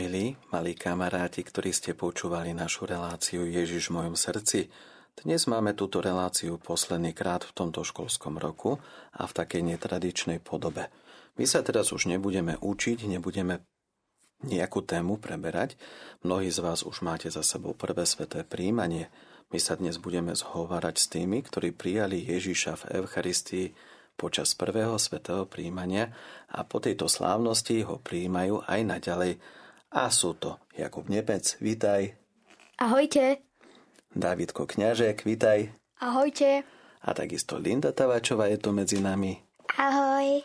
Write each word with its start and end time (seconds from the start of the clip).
Milí, 0.00 0.32
malí 0.48 0.72
kamaráti, 0.72 1.44
ktorí 1.44 1.76
ste 1.76 1.92
počúvali 1.92 2.56
našu 2.56 2.88
reláciu 2.88 3.44
Ježiš 3.44 3.92
v 3.92 4.00
mojom 4.00 4.16
srdci, 4.16 4.72
dnes 5.12 5.44
máme 5.44 5.76
túto 5.76 6.00
reláciu 6.00 6.56
posledný 6.56 7.12
krát 7.12 7.44
v 7.44 7.52
tomto 7.52 7.84
školskom 7.84 8.40
roku 8.40 8.80
a 9.12 9.28
v 9.28 9.36
takej 9.36 9.60
netradičnej 9.60 10.40
podobe. 10.40 10.88
My 11.36 11.44
sa 11.44 11.60
teraz 11.60 11.92
už 11.92 12.08
nebudeme 12.08 12.56
učiť, 12.64 13.12
nebudeme 13.12 13.60
nejakú 14.40 14.80
tému 14.88 15.20
preberať. 15.20 15.76
Mnohí 16.24 16.48
z 16.48 16.64
vás 16.64 16.80
už 16.80 17.04
máte 17.04 17.28
za 17.28 17.44
sebou 17.44 17.76
prvé 17.76 18.08
sveté 18.08 18.40
príjmanie. 18.40 19.12
My 19.52 19.60
sa 19.60 19.76
dnes 19.76 20.00
budeme 20.00 20.32
zhovárať 20.32 20.96
s 20.96 21.12
tými, 21.12 21.44
ktorí 21.44 21.76
prijali 21.76 22.24
Ježiša 22.24 22.88
v 22.88 23.04
Eucharistii 23.04 23.76
počas 24.16 24.56
prvého 24.56 24.96
svetého 24.96 25.44
príjmania 25.44 26.08
a 26.48 26.64
po 26.64 26.80
tejto 26.80 27.04
slávnosti 27.04 27.84
ho 27.84 28.00
príjmajú 28.00 28.64
aj 28.64 28.80
naďalej 28.80 29.59
a 29.90 30.06
sú 30.10 30.38
to 30.38 30.62
Jakub 30.78 31.10
Nepec, 31.10 31.58
vítaj. 31.58 32.14
Ahojte. 32.78 33.42
Dávidko 34.10 34.66
Kňažek, 34.66 35.26
vítaj. 35.26 35.70
Ahojte. 36.00 36.64
A 37.00 37.10
takisto 37.12 37.58
Linda 37.58 37.92
Tavačová 37.92 38.48
je 38.50 38.58
tu 38.58 38.70
medzi 38.72 39.02
nami. 39.02 39.38
Ahoj. 39.76 40.42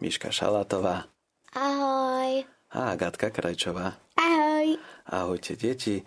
Miška 0.00 0.30
Šalatová. 0.30 1.06
Ahoj. 1.54 2.46
A 2.74 2.78
Agatka 2.94 3.30
Krajčová. 3.30 3.94
Ahoj. 4.18 4.78
Ahojte 5.06 5.54
deti. 5.54 6.02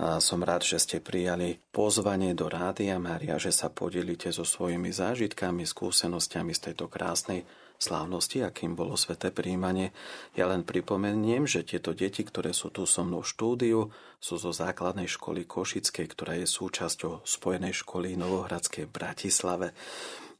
A 0.00 0.16
som 0.22 0.40
rád, 0.40 0.64
že 0.64 0.80
ste 0.80 0.96
prijali 1.02 1.60
pozvanie 1.74 2.32
do 2.32 2.48
Rádia 2.48 2.96
Mária, 2.96 3.36
že 3.36 3.52
sa 3.52 3.68
podelíte 3.68 4.32
so 4.32 4.48
svojimi 4.48 4.88
zážitkami, 4.88 5.68
skúsenostiami 5.68 6.56
z 6.56 6.60
tejto 6.70 6.88
krásnej 6.88 7.44
slávnosti, 7.80 8.44
akým 8.44 8.76
bolo 8.76 8.92
sveté 8.94 9.32
príjmanie. 9.32 9.96
Ja 10.36 10.46
len 10.52 10.68
pripomeniem, 10.68 11.48
že 11.48 11.64
tieto 11.64 11.96
deti, 11.96 12.20
ktoré 12.20 12.52
sú 12.52 12.68
tu 12.68 12.84
so 12.84 13.00
mnou 13.00 13.24
v 13.24 13.32
štúdiu, 13.32 13.80
sú 14.20 14.36
zo 14.36 14.52
základnej 14.52 15.08
školy 15.08 15.48
Košickej, 15.48 16.06
ktorá 16.12 16.36
je 16.36 16.44
súčasťou 16.44 17.24
Spojenej 17.24 17.72
školy 17.72 18.20
Novohradskej 18.20 18.84
v 18.84 18.92
Bratislave. 18.92 19.68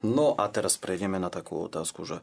No 0.04 0.36
a 0.36 0.52
teraz 0.52 0.76
prejdeme 0.76 1.16
na 1.16 1.32
takú 1.32 1.64
otázku, 1.64 2.04
že 2.04 2.20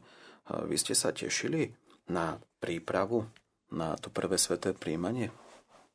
vy 0.48 0.78
ste 0.78 0.94
sa 0.94 1.10
tešili 1.10 1.74
na 2.06 2.38
prípravu 2.62 3.26
na 3.74 3.98
to 3.98 4.08
prvé 4.08 4.38
sveté 4.38 4.72
príjmanie? 4.72 5.34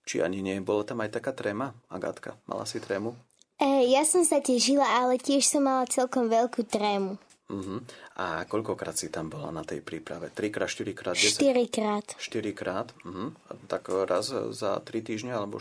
Či 0.04 0.20
ani 0.20 0.44
nie? 0.44 0.60
Bola 0.60 0.84
tam 0.84 1.00
aj 1.00 1.16
taká 1.16 1.32
tréma, 1.32 1.72
Agátka? 1.88 2.36
Mala 2.44 2.68
si 2.68 2.84
trému? 2.84 3.16
E, 3.56 3.88
ja 3.88 4.04
som 4.04 4.28
sa 4.28 4.44
tešila, 4.44 4.84
ale 4.84 5.16
tiež 5.16 5.48
som 5.48 5.64
mala 5.64 5.88
celkom 5.88 6.28
veľkú 6.28 6.68
trému. 6.68 7.16
Uh-huh. 7.52 7.84
A 8.16 8.48
koľkokrát 8.48 8.96
si 8.96 9.12
tam 9.12 9.28
bola 9.28 9.52
na 9.52 9.68
tej 9.68 9.84
príprave? 9.84 10.32
Trikrát, 10.32 10.72
štyrikrát, 10.72 11.20
Štyrikrát. 11.20 12.16
Štyrikrát? 12.16 12.96
Uh-huh. 13.04 13.36
Tak 13.68 13.92
raz 14.08 14.32
za 14.32 14.80
tri 14.80 15.04
týždne? 15.04 15.36
Alebo... 15.36 15.60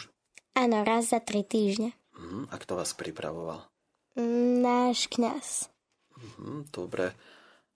Áno, 0.54 0.86
raz 0.86 1.10
za 1.10 1.18
tri 1.18 1.42
týždne. 1.42 1.92
Uh-huh. 2.14 2.46
A 2.48 2.56
kto 2.56 2.78
vás 2.78 2.94
pripravoval? 2.94 3.66
Náš 4.62 5.10
kňaz. 5.10 5.72
Uh-huh. 6.14 6.62
Dobre. 6.70 7.16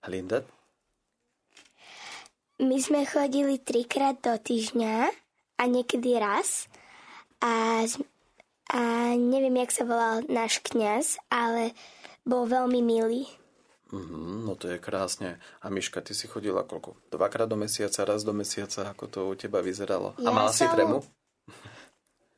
Linda? 0.07 0.39
My 2.57 2.79
sme 2.79 3.03
chodili 3.05 3.59
trikrát 3.59 4.17
do 4.23 4.33
týždňa 4.33 5.11
a 5.59 5.63
niekedy 5.67 6.15
raz. 6.17 6.65
A, 7.43 7.85
a 8.71 8.79
neviem, 9.13 9.61
jak 9.61 9.71
sa 9.75 9.83
volal 9.85 10.25
náš 10.25 10.63
kňaz, 10.65 11.21
ale 11.29 11.75
bol 12.25 12.49
veľmi 12.49 12.81
milý. 12.81 13.29
Mm, 13.91 14.43
no 14.43 14.59
to 14.59 14.67
je 14.67 14.77
krásne. 14.79 15.39
A 15.63 15.71
Miška, 15.71 16.03
ty 16.03 16.11
si 16.11 16.27
chodila 16.27 16.67
koľko? 16.67 16.99
Dvakrát 17.07 17.47
do 17.47 17.55
mesiaca, 17.55 18.03
raz 18.03 18.27
do 18.27 18.35
mesiaca, 18.35 18.91
ako 18.91 19.05
to 19.07 19.19
u 19.31 19.33
teba 19.39 19.63
vyzeralo? 19.63 20.11
Ja 20.19 20.31
a 20.31 20.35
mala 20.35 20.51
som... 20.51 20.59
si 20.59 20.65
trému? 20.67 20.97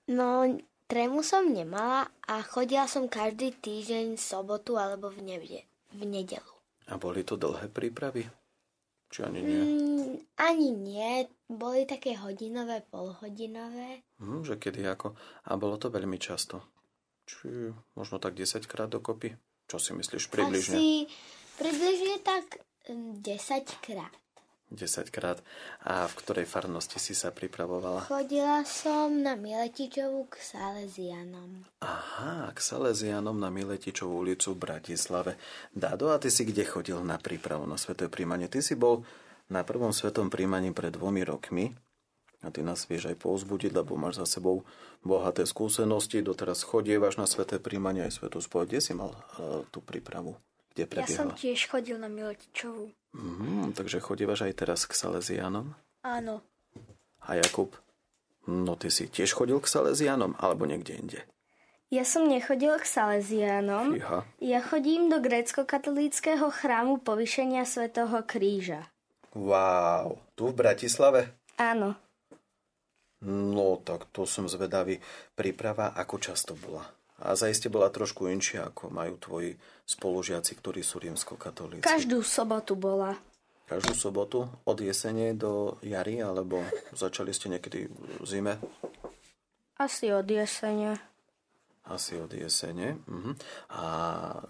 No, 0.10 0.46
trému 0.86 1.26
som 1.26 1.50
nemala 1.50 2.10
a 2.26 2.42
chodila 2.46 2.86
som 2.86 3.10
každý 3.10 3.54
týždeň 3.58 4.18
v 4.18 4.22
sobotu 4.22 4.78
alebo 4.78 5.10
v, 5.10 5.26
nevde, 5.26 5.60
v 5.94 6.02
nedelu. 6.06 6.54
A 6.90 6.98
boli 6.98 7.26
to 7.26 7.38
dlhé 7.38 7.70
prípravy? 7.70 8.26
Či 9.10 9.26
ani 9.26 9.42
nie? 9.42 9.62
Mm, 9.62 10.14
ani 10.38 10.70
nie. 10.70 11.26
Boli 11.50 11.90
také 11.90 12.14
hodinové, 12.14 12.86
polhodinové. 12.94 14.06
Mm, 14.22 14.46
že 14.46 14.62
kedy 14.62 14.86
ako? 14.86 15.18
A 15.50 15.58
bolo 15.58 15.82
to 15.82 15.90
veľmi 15.90 16.22
často? 16.22 16.62
Či 17.26 17.74
možno 17.98 18.22
tak 18.22 18.38
10 18.38 18.70
krát 18.70 18.90
dokopy? 18.90 19.34
Čo 19.70 19.78
si 19.78 19.94
myslíš 19.94 20.30
približne? 20.34 20.78
Asi 20.78 21.06
Približne 21.60 22.24
tak 22.24 22.64
10 22.88 23.20
krát. 23.84 24.16
10 24.72 25.12
krát. 25.12 25.44
A 25.84 26.08
v 26.08 26.14
ktorej 26.24 26.48
farnosti 26.48 27.04
si 27.04 27.12
sa 27.12 27.36
pripravovala? 27.36 28.08
Chodila 28.08 28.64
som 28.64 29.20
na 29.20 29.36
Miletičovú 29.36 30.32
k 30.32 30.40
Salesianom. 30.40 31.68
Aha, 31.84 32.54
k 32.56 32.60
Salesianom 32.64 33.36
na 33.36 33.52
Miletičovú 33.52 34.24
ulicu 34.24 34.56
v 34.56 34.72
Bratislave. 34.72 35.36
Dado, 35.76 36.16
a 36.16 36.22
ty 36.22 36.32
si 36.32 36.48
kde 36.48 36.64
chodil 36.64 37.02
na 37.04 37.20
prípravu 37.20 37.68
na 37.68 37.76
sveté 37.76 38.08
príjmanie? 38.08 38.48
Ty 38.48 38.64
si 38.64 38.80
bol 38.80 39.04
na 39.52 39.68
prvom 39.68 39.92
svetom 39.92 40.32
príjmaní 40.32 40.72
pred 40.72 40.96
dvomi 40.96 41.28
rokmi 41.28 41.76
a 42.40 42.48
ty 42.56 42.64
nás 42.64 42.88
vieš 42.88 43.12
aj 43.12 43.20
povzbudiť, 43.20 43.76
lebo 43.76 44.00
máš 44.00 44.24
za 44.24 44.40
sebou 44.40 44.64
bohaté 45.04 45.44
skúsenosti, 45.44 46.24
doteraz 46.24 46.64
chodievaš 46.64 47.20
na 47.20 47.28
sveté 47.28 47.60
príjmanie 47.60 48.08
aj 48.08 48.16
svetú 48.16 48.40
spoj. 48.40 48.64
Kde 48.64 48.80
si 48.80 48.96
mal 48.96 49.12
uh, 49.12 49.68
tú 49.68 49.84
prípravu? 49.84 50.40
Kde 50.80 50.88
prebiehla? 50.88 51.12
Ja 51.12 51.20
som 51.20 51.36
tiež 51.36 51.68
chodil 51.68 52.00
na 52.00 52.08
Miletičovú. 52.08 52.96
Mm, 53.12 53.76
takže 53.76 54.00
chodívaš 54.00 54.48
aj 54.48 54.54
teraz 54.64 54.88
k 54.88 54.96
Salesianom? 54.96 55.76
Áno. 56.08 56.40
A 57.28 57.36
Jakub? 57.36 57.76
No 58.48 58.80
ty 58.80 58.88
si 58.88 59.12
tiež 59.12 59.36
chodil 59.36 59.60
k 59.60 59.68
Salesianom 59.68 60.40
alebo 60.40 60.64
niekde 60.64 60.96
inde? 60.96 61.20
Ja 61.92 62.06
som 62.06 62.30
nechodil 62.30 62.78
k 62.80 62.86
Salesianom. 62.86 63.98
Fíha. 63.98 64.24
Ja 64.40 64.60
chodím 64.64 65.12
do 65.12 65.20
grécko-katolíckého 65.20 66.48
chrámu 66.48 67.02
Povyšenia 67.04 67.66
svätého 67.68 68.14
Kríža. 68.24 68.88
Wow, 69.36 70.22
tu 70.38 70.54
v 70.54 70.58
Bratislave? 70.64 71.34
Áno. 71.60 71.98
No 73.26 73.84
tak 73.84 74.08
to 74.16 74.24
som 74.24 74.48
zvedavý. 74.48 75.02
Príprava 75.36 75.92
ako 75.92 76.16
často 76.24 76.56
bola? 76.56 76.88
A 77.20 77.36
zaiste 77.36 77.68
bola 77.68 77.92
trošku 77.92 78.32
inšia, 78.32 78.72
ako 78.72 78.88
majú 78.90 79.20
tvoji 79.20 79.60
spolužiaci, 79.84 80.56
ktorí 80.56 80.80
sú 80.80 81.04
rímsko-katolíci. 81.04 81.84
Každú 81.84 82.24
sobotu 82.24 82.80
bola. 82.80 83.20
Každú 83.68 83.94
sobotu? 83.94 84.48
Od 84.66 84.78
jesene 84.80 85.36
do 85.36 85.78
jary? 85.84 86.24
Alebo 86.24 86.64
začali 86.96 87.36
ste 87.36 87.54
niekedy 87.54 87.92
v 87.92 88.26
zime? 88.26 88.58
Asi 89.78 90.10
od 90.10 90.26
jesene. 90.26 90.98
Asi 91.86 92.18
od 92.22 92.30
jesene. 92.34 93.02
Uh-huh. 93.06 93.34
A 93.74 93.84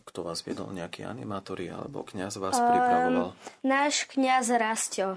kto 0.07 0.23
vás 0.23 0.43
viedol? 0.43 0.71
Nejaký 0.71 1.03
animátori 1.07 1.71
alebo 1.71 2.03
kňaz 2.03 2.35
vás 2.37 2.57
Um, 2.57 2.67
pripravoval? 2.67 3.29
náš 3.63 4.07
kňaz 4.07 4.45
Rastio. 4.55 5.15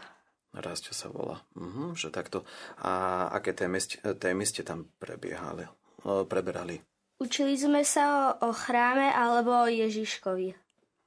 Rastio 0.52 0.92
sa 0.92 1.08
volá. 1.08 1.40
Uh-huh, 1.56 1.96
že 1.96 2.12
takto. 2.12 2.44
A 2.78 3.26
aké 3.32 3.56
témy, 3.56 3.80
témy 4.18 4.44
ste 4.44 4.62
tam 4.62 4.86
prebiehali? 5.00 5.66
Preberali? 6.02 6.78
Učili 7.22 7.54
sme 7.54 7.86
sa 7.86 8.34
o, 8.42 8.50
o 8.50 8.50
chráme 8.50 9.06
alebo 9.14 9.54
o 9.54 9.70
Ježiškovi. 9.70 10.58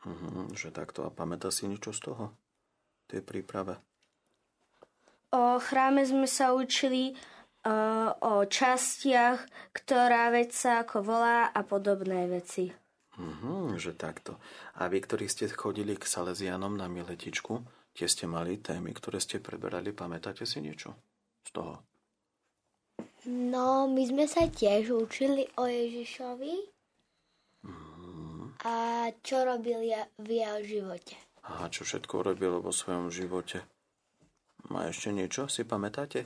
Uh-huh, 0.08 0.48
že 0.56 0.72
takto. 0.72 1.04
A 1.04 1.12
pamätá 1.12 1.52
si 1.52 1.68
niečo 1.68 1.92
z 1.92 2.08
toho? 2.08 2.32
Tej 3.12 3.20
príprave? 3.20 3.76
O 5.36 5.60
chráme 5.60 6.08
sme 6.08 6.24
sa 6.24 6.56
učili 6.56 7.12
o, 7.68 7.76
o 8.16 8.34
častiach, 8.48 9.44
ktorá 9.76 10.32
vec 10.32 10.56
sa 10.56 10.88
ako 10.88 11.04
volá 11.04 11.52
a 11.52 11.62
podobné 11.68 12.32
veci. 12.32 12.72
Uh-huh, 13.20 13.76
že 13.76 13.92
takto. 13.92 14.40
A 14.80 14.88
vy, 14.88 15.04
ktorí 15.04 15.28
ste 15.28 15.52
chodili 15.52 16.00
k 16.00 16.08
Salesianom 16.08 16.80
na 16.80 16.88
Miletičku, 16.88 17.60
tie 17.92 18.08
ste 18.08 18.24
mali 18.24 18.64
témy, 18.64 18.96
ktoré 18.96 19.20
ste 19.20 19.44
preberali. 19.44 19.92
Pamätáte 19.92 20.48
si 20.48 20.64
niečo 20.64 20.96
z 21.44 21.52
toho? 21.52 21.95
No, 23.26 23.90
my 23.90 24.06
sme 24.06 24.26
sa 24.30 24.46
tiež 24.46 24.94
učili 24.94 25.50
o 25.58 25.66
Ježišovi 25.66 26.54
a 28.66 29.10
čo 29.22 29.46
robil 29.46 29.82
ja- 29.86 30.10
v 30.22 30.42
jeho 30.42 30.60
živote. 30.62 31.18
A 31.46 31.70
čo 31.70 31.86
všetko 31.86 32.22
robil 32.22 32.62
vo 32.62 32.74
svojom 32.74 33.14
živote? 33.14 33.62
A 34.74 34.90
ešte 34.90 35.14
niečo 35.14 35.46
si 35.46 35.62
pamätáte? 35.62 36.26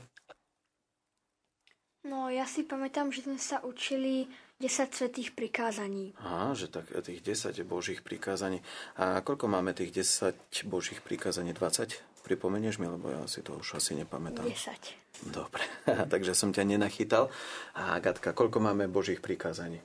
No, 2.08 2.32
ja 2.32 2.48
si 2.48 2.64
pamätám, 2.64 3.12
že 3.12 3.28
sme 3.28 3.36
sa 3.36 3.60
učili 3.60 4.32
10 4.64 4.96
svetých 4.96 5.36
prikázaní. 5.36 6.16
Aha, 6.24 6.56
že 6.56 6.72
tak 6.72 6.88
tých 7.04 7.20
10 7.20 7.60
božích 7.68 8.00
prikázaní. 8.00 8.64
A 8.96 9.20
koľko 9.20 9.52
máme 9.52 9.76
tých 9.76 9.92
10 9.92 10.36
božích 10.64 11.04
prikázaní? 11.04 11.52
20? 11.52 12.00
Pripomenieš 12.20 12.78
mi, 12.78 12.88
lebo 12.88 13.10
ja 13.10 13.24
si 13.26 13.40
to 13.42 13.56
už 13.58 13.80
asi 13.80 13.96
nepamätám. 13.96 14.46
10. 14.46 15.32
Dobre, 15.32 15.64
takže 16.12 16.36
som 16.36 16.54
ťa 16.54 16.64
nenachytal. 16.68 17.32
A 17.76 17.98
Gatka, 18.00 18.36
koľko 18.36 18.60
máme 18.64 18.92
božích 18.92 19.24
prikázaní? 19.24 19.80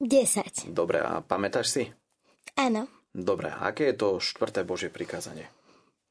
10. 0.00 0.70
Dobre, 0.70 1.02
a 1.02 1.20
pamätáš 1.22 1.66
si? 1.74 1.84
Áno. 2.54 2.86
Dobre, 3.10 3.50
aké 3.50 3.90
je 3.90 3.96
to 3.98 4.08
štvrté 4.22 4.62
božie 4.62 4.92
prikázanie? 4.92 5.48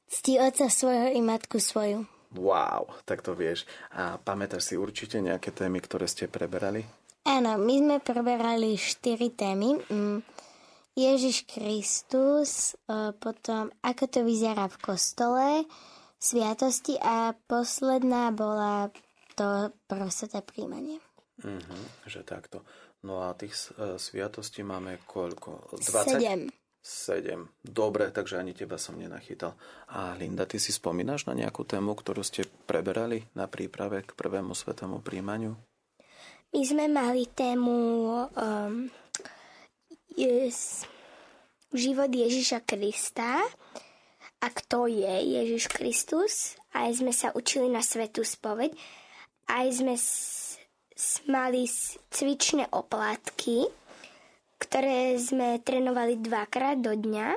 Cti 0.08 0.40
otca 0.40 0.72
svojho 0.72 1.12
i 1.12 1.20
matku 1.20 1.60
svoju. 1.60 2.08
Wow, 2.36 2.92
tak 3.08 3.24
to 3.24 3.32
vieš. 3.32 3.64
A 3.96 4.20
pamätáš 4.20 4.72
si 4.72 4.74
určite 4.76 5.20
nejaké 5.20 5.48
témy, 5.52 5.80
ktoré 5.80 6.04
ste 6.04 6.28
preberali? 6.28 6.84
Áno, 7.24 7.56
my 7.60 7.74
sme 7.80 7.96
preberali 8.00 8.76
štyri 8.76 9.32
témy. 9.32 9.80
Mm, 9.88 10.20
Ježiš 10.98 11.46
Kristus, 11.46 12.74
e, 12.74 13.14
potom 13.14 13.70
ako 13.86 14.04
to 14.10 14.20
vyzerá 14.26 14.66
v 14.66 14.78
kostole, 14.82 15.46
sviatosti 16.18 16.98
a 16.98 17.30
posledná 17.46 18.34
bola 18.34 18.90
to 19.38 19.70
prostoté 19.86 20.42
príjmanie. 20.42 20.98
Uh-huh, 21.46 21.84
že 22.10 22.26
takto. 22.26 22.66
No 23.06 23.22
a 23.22 23.30
tých 23.38 23.54
uh, 23.78 23.94
sviatostí 23.94 24.66
máme 24.66 24.98
koľko? 25.06 25.78
20? 25.78 26.18
Sedem. 26.18 26.40
Sedem. 26.82 27.46
Dobre, 27.62 28.10
takže 28.10 28.42
ani 28.42 28.50
teba 28.50 28.74
som 28.74 28.98
nenachytal. 28.98 29.54
A 29.94 30.18
Linda, 30.18 30.50
ty 30.50 30.58
si 30.58 30.74
spomínaš 30.74 31.30
na 31.30 31.38
nejakú 31.38 31.62
tému, 31.62 31.94
ktorú 31.94 32.26
ste 32.26 32.42
preberali 32.66 33.22
na 33.38 33.46
príprave 33.46 34.02
k 34.02 34.18
prvému 34.18 34.50
svetému 34.50 34.98
príjmaniu? 34.98 35.54
My 36.48 36.62
sme 36.64 36.90
mali 36.90 37.28
tému 37.30 37.76
um, 38.34 38.90
yes, 40.16 40.88
život 41.72 42.08
Ježiša 42.08 42.64
Krista 42.64 43.44
a 44.38 44.46
kto 44.48 44.86
je 44.86 45.14
Ježiš 45.38 45.68
Kristus. 45.68 46.54
Aj 46.70 46.88
sme 46.94 47.10
sa 47.10 47.34
učili 47.34 47.66
na 47.66 47.82
svetú 47.82 48.22
spoveď. 48.22 48.70
Aj 49.48 49.66
sme 49.72 49.98
s, 49.98 50.58
mali 51.26 51.66
cvičné 52.12 52.70
oplatky, 52.70 53.66
ktoré 54.62 55.18
sme 55.18 55.58
trénovali 55.58 56.20
dvakrát 56.22 56.78
do 56.78 56.94
dňa. 56.94 57.34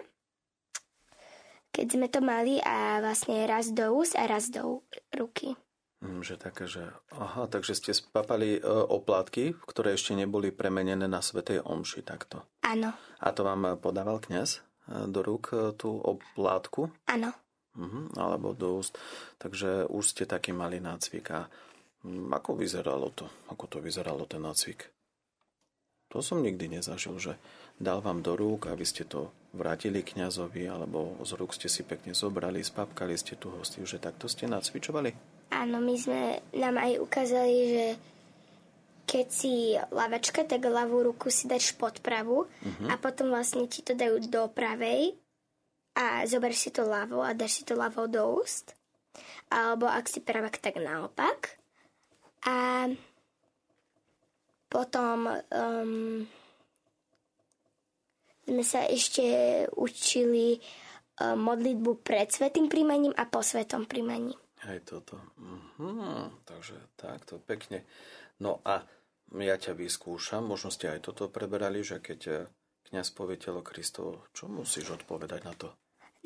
Keď 1.71 1.87
sme 1.87 2.07
to 2.11 2.19
mali 2.19 2.59
a 2.59 2.99
vlastne 2.99 3.47
raz 3.47 3.71
do 3.71 3.95
úst 3.95 4.13
a 4.19 4.27
raz 4.27 4.51
do 4.51 4.83
ruky. 5.15 5.55
Mm, 6.01 6.25
že 6.25 6.33
také, 6.33 6.65
že... 6.65 6.89
Aha, 7.13 7.45
takže 7.45 7.77
ste 7.77 7.93
spapali 7.93 8.57
e, 8.57 8.61
oplátky, 8.65 9.53
ktoré 9.69 9.93
ešte 9.93 10.17
neboli 10.17 10.49
premenené 10.49 11.05
na 11.05 11.21
Svetej 11.21 11.61
Omši, 11.61 12.01
takto. 12.01 12.41
Áno. 12.65 12.89
A 13.21 13.27
to 13.29 13.45
vám 13.45 13.77
podával 13.77 14.17
kňaz 14.17 14.65
e, 14.89 15.05
do 15.05 15.21
rúk 15.21 15.53
e, 15.53 15.77
tú 15.77 16.01
oplátku? 16.01 16.89
Áno. 17.05 17.29
Mhm, 17.77 18.17
alebo 18.17 18.57
do 18.57 18.81
úst. 18.81 18.97
Takže 19.37 19.85
už 19.93 20.03
ste 20.09 20.23
taký 20.25 20.57
malý 20.57 20.81
nácvik. 20.81 21.37
A 21.37 21.45
mm, 22.01 22.33
ako 22.33 22.57
vyzeralo 22.57 23.13
to? 23.13 23.29
Ako 23.53 23.69
to 23.69 23.77
vyzeralo 23.77 24.25
ten 24.25 24.41
nácvik? 24.41 24.89
To 26.11 26.19
som 26.19 26.41
nikdy 26.41 26.81
nezažil, 26.81 27.15
že 27.21 27.37
dal 27.77 28.01
vám 28.01 28.25
do 28.25 28.33
rúk, 28.35 28.67
aby 28.67 28.83
ste 28.83 29.05
to 29.07 29.31
vrátili 29.53 30.03
kňazovi, 30.03 30.65
alebo 30.65 31.15
z 31.23 31.31
rúk 31.37 31.55
ste 31.55 31.71
si 31.71 31.85
pekne 31.87 32.11
zobrali, 32.11 32.59
spapkali 32.59 33.15
ste 33.15 33.37
tú 33.37 33.53
hostiu, 33.55 33.87
že 33.87 34.01
takto 34.01 34.27
ste 34.27 34.49
nacvičovali? 34.49 35.40
Áno, 35.51 35.83
my 35.83 35.95
sme 35.99 36.39
nám 36.55 36.79
aj 36.79 37.03
ukázali, 37.03 37.57
že 37.67 37.85
keď 39.03 39.27
si 39.27 39.75
lavačka, 39.91 40.47
tak 40.47 40.63
ľavú 40.63 41.03
ruku 41.03 41.27
si 41.27 41.51
dáš 41.51 41.75
pod 41.75 41.99
pravú 41.99 42.47
uh-huh. 42.47 42.87
a 42.87 42.95
potom 42.95 43.27
vlastne 43.35 43.67
ti 43.67 43.83
to 43.83 43.91
dajú 43.91 44.23
do 44.31 44.47
pravej 44.47 45.19
a 45.99 46.23
zoberieš 46.23 46.61
si 46.63 46.71
to 46.71 46.87
ľavo 46.87 47.19
a 47.19 47.35
dáš 47.35 47.59
si 47.59 47.63
to 47.67 47.75
ľavo 47.75 48.07
do 48.07 48.39
úst. 48.39 48.71
Alebo 49.51 49.91
ak 49.91 50.07
si 50.07 50.23
pravak, 50.23 50.55
tak 50.63 50.79
naopak. 50.79 51.59
A 52.47 52.87
potom 54.71 55.27
um, 55.27 56.23
sme 58.47 58.63
sa 58.63 58.87
ešte 58.87 59.67
učili 59.75 60.55
um, 61.19 61.35
modlitbu 61.35 61.99
pred 61.99 62.31
svetým 62.31 62.71
príjmaním 62.71 63.11
a 63.19 63.27
po 63.27 63.43
svetom 63.43 63.83
príjmaní. 63.83 64.31
Aj 64.61 64.77
toto. 64.85 65.17
Mhm, 65.41 66.45
takže 66.45 66.77
takto, 66.93 67.41
pekne. 67.41 67.81
No 68.37 68.61
a 68.61 68.85
ja 69.39 69.55
ťa 69.57 69.73
vyskúšam, 69.73 70.45
možno 70.45 70.69
ste 70.69 70.91
aj 70.91 71.09
toto 71.09 71.31
preberali, 71.33 71.81
že 71.81 71.97
keď 71.97 72.19
eh, 72.29 72.45
kniaz 72.91 73.09
povie 73.15 73.41
telo 73.41 73.65
Kristovo, 73.65 74.29
čo 74.35 74.45
musíš 74.51 75.01
odpovedať 75.01 75.41
na 75.47 75.53
to? 75.57 75.73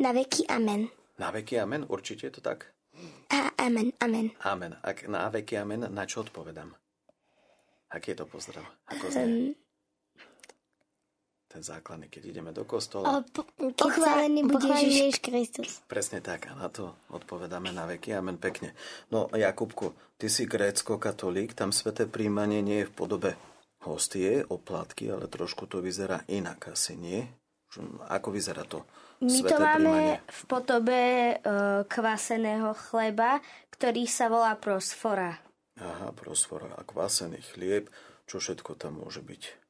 Na 0.02 0.12
veky 0.12 0.50
amen. 0.52 0.92
Na 1.16 1.32
veky 1.32 1.56
amen? 1.64 1.88
Určite 1.88 2.28
je 2.28 2.34
to 2.36 2.42
tak? 2.44 2.76
A, 3.32 3.52
amen, 3.60 3.92
amen. 4.04 4.32
Amen. 4.44 4.76
Ak 4.84 5.08
na 5.08 5.28
veky 5.32 5.56
amen, 5.60 5.88
na 5.88 6.04
čo 6.04 6.24
odpovedám? 6.24 6.76
Aký 7.92 8.12
je 8.12 8.20
to 8.20 8.28
pozdrav? 8.28 8.68
Ako 8.92 9.08
znie? 9.08 9.24
Um, 9.24 9.65
ten 11.56 11.64
základný, 11.64 12.12
keď 12.12 12.36
ideme 12.36 12.52
do 12.52 12.68
kostola. 12.68 13.24
po, 13.32 13.48
pochválený 13.80 14.44
bude 14.44 14.68
Ježiš 14.68 15.24
Kristus. 15.24 15.80
Presne 15.88 16.20
tak, 16.20 16.52
a 16.52 16.54
na 16.60 16.68
to 16.68 17.00
odpovedáme 17.16 17.72
na 17.72 17.88
veky. 17.88 18.12
Amen, 18.12 18.36
pekne. 18.36 18.76
No, 19.08 19.32
Jakubku, 19.32 19.96
ty 20.20 20.28
si 20.28 20.44
grécko-katolík, 20.44 21.56
tam 21.56 21.72
sveté 21.72 22.12
príjmanie 22.12 22.60
nie 22.60 22.84
je 22.84 22.92
v 22.92 22.94
podobe 22.94 23.32
hostie, 23.88 24.44
oplatky, 24.44 25.08
ale 25.08 25.32
trošku 25.32 25.64
to 25.72 25.80
vyzerá 25.80 26.28
inak 26.28 26.76
asi, 26.76 27.00
nie? 27.00 27.24
Ako 28.12 28.36
vyzerá 28.36 28.68
to? 28.68 28.84
My 29.24 29.40
to 29.48 29.56
máme 29.56 29.80
príjmanie? 29.80 30.16
v 30.28 30.42
podobe 30.52 31.02
uh, 31.40 31.88
kvaseného 31.88 32.76
chleba, 32.92 33.40
ktorý 33.72 34.04
sa 34.12 34.28
volá 34.28 34.60
prosfora. 34.60 35.40
Aha, 35.80 36.12
prosfora. 36.12 36.68
A 36.76 36.84
kvasený 36.84 37.40
chlieb, 37.56 37.88
čo 38.28 38.44
všetko 38.44 38.76
tam 38.76 39.00
môže 39.00 39.24
byť? 39.24 39.65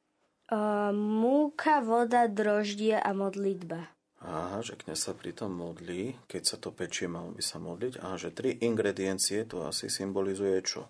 Uh, 0.46 0.94
múka, 0.94 1.82
voda, 1.82 2.30
droždie 2.30 2.94
a 2.94 3.10
modlitba. 3.10 3.90
Aha, 4.22 4.62
že 4.62 4.78
kniaz 4.78 5.06
sa 5.06 5.12
pritom 5.12 5.50
modlí, 5.50 6.14
keď 6.30 6.42
sa 6.46 6.56
to 6.56 6.70
pečie, 6.70 7.10
mal 7.10 7.34
by 7.34 7.42
sa 7.42 7.58
modliť. 7.58 7.98
A 8.00 8.14
že 8.14 8.30
tri 8.30 8.54
ingrediencie 8.54 9.42
to 9.42 9.66
asi 9.66 9.90
symbolizuje 9.90 10.62
čo? 10.62 10.86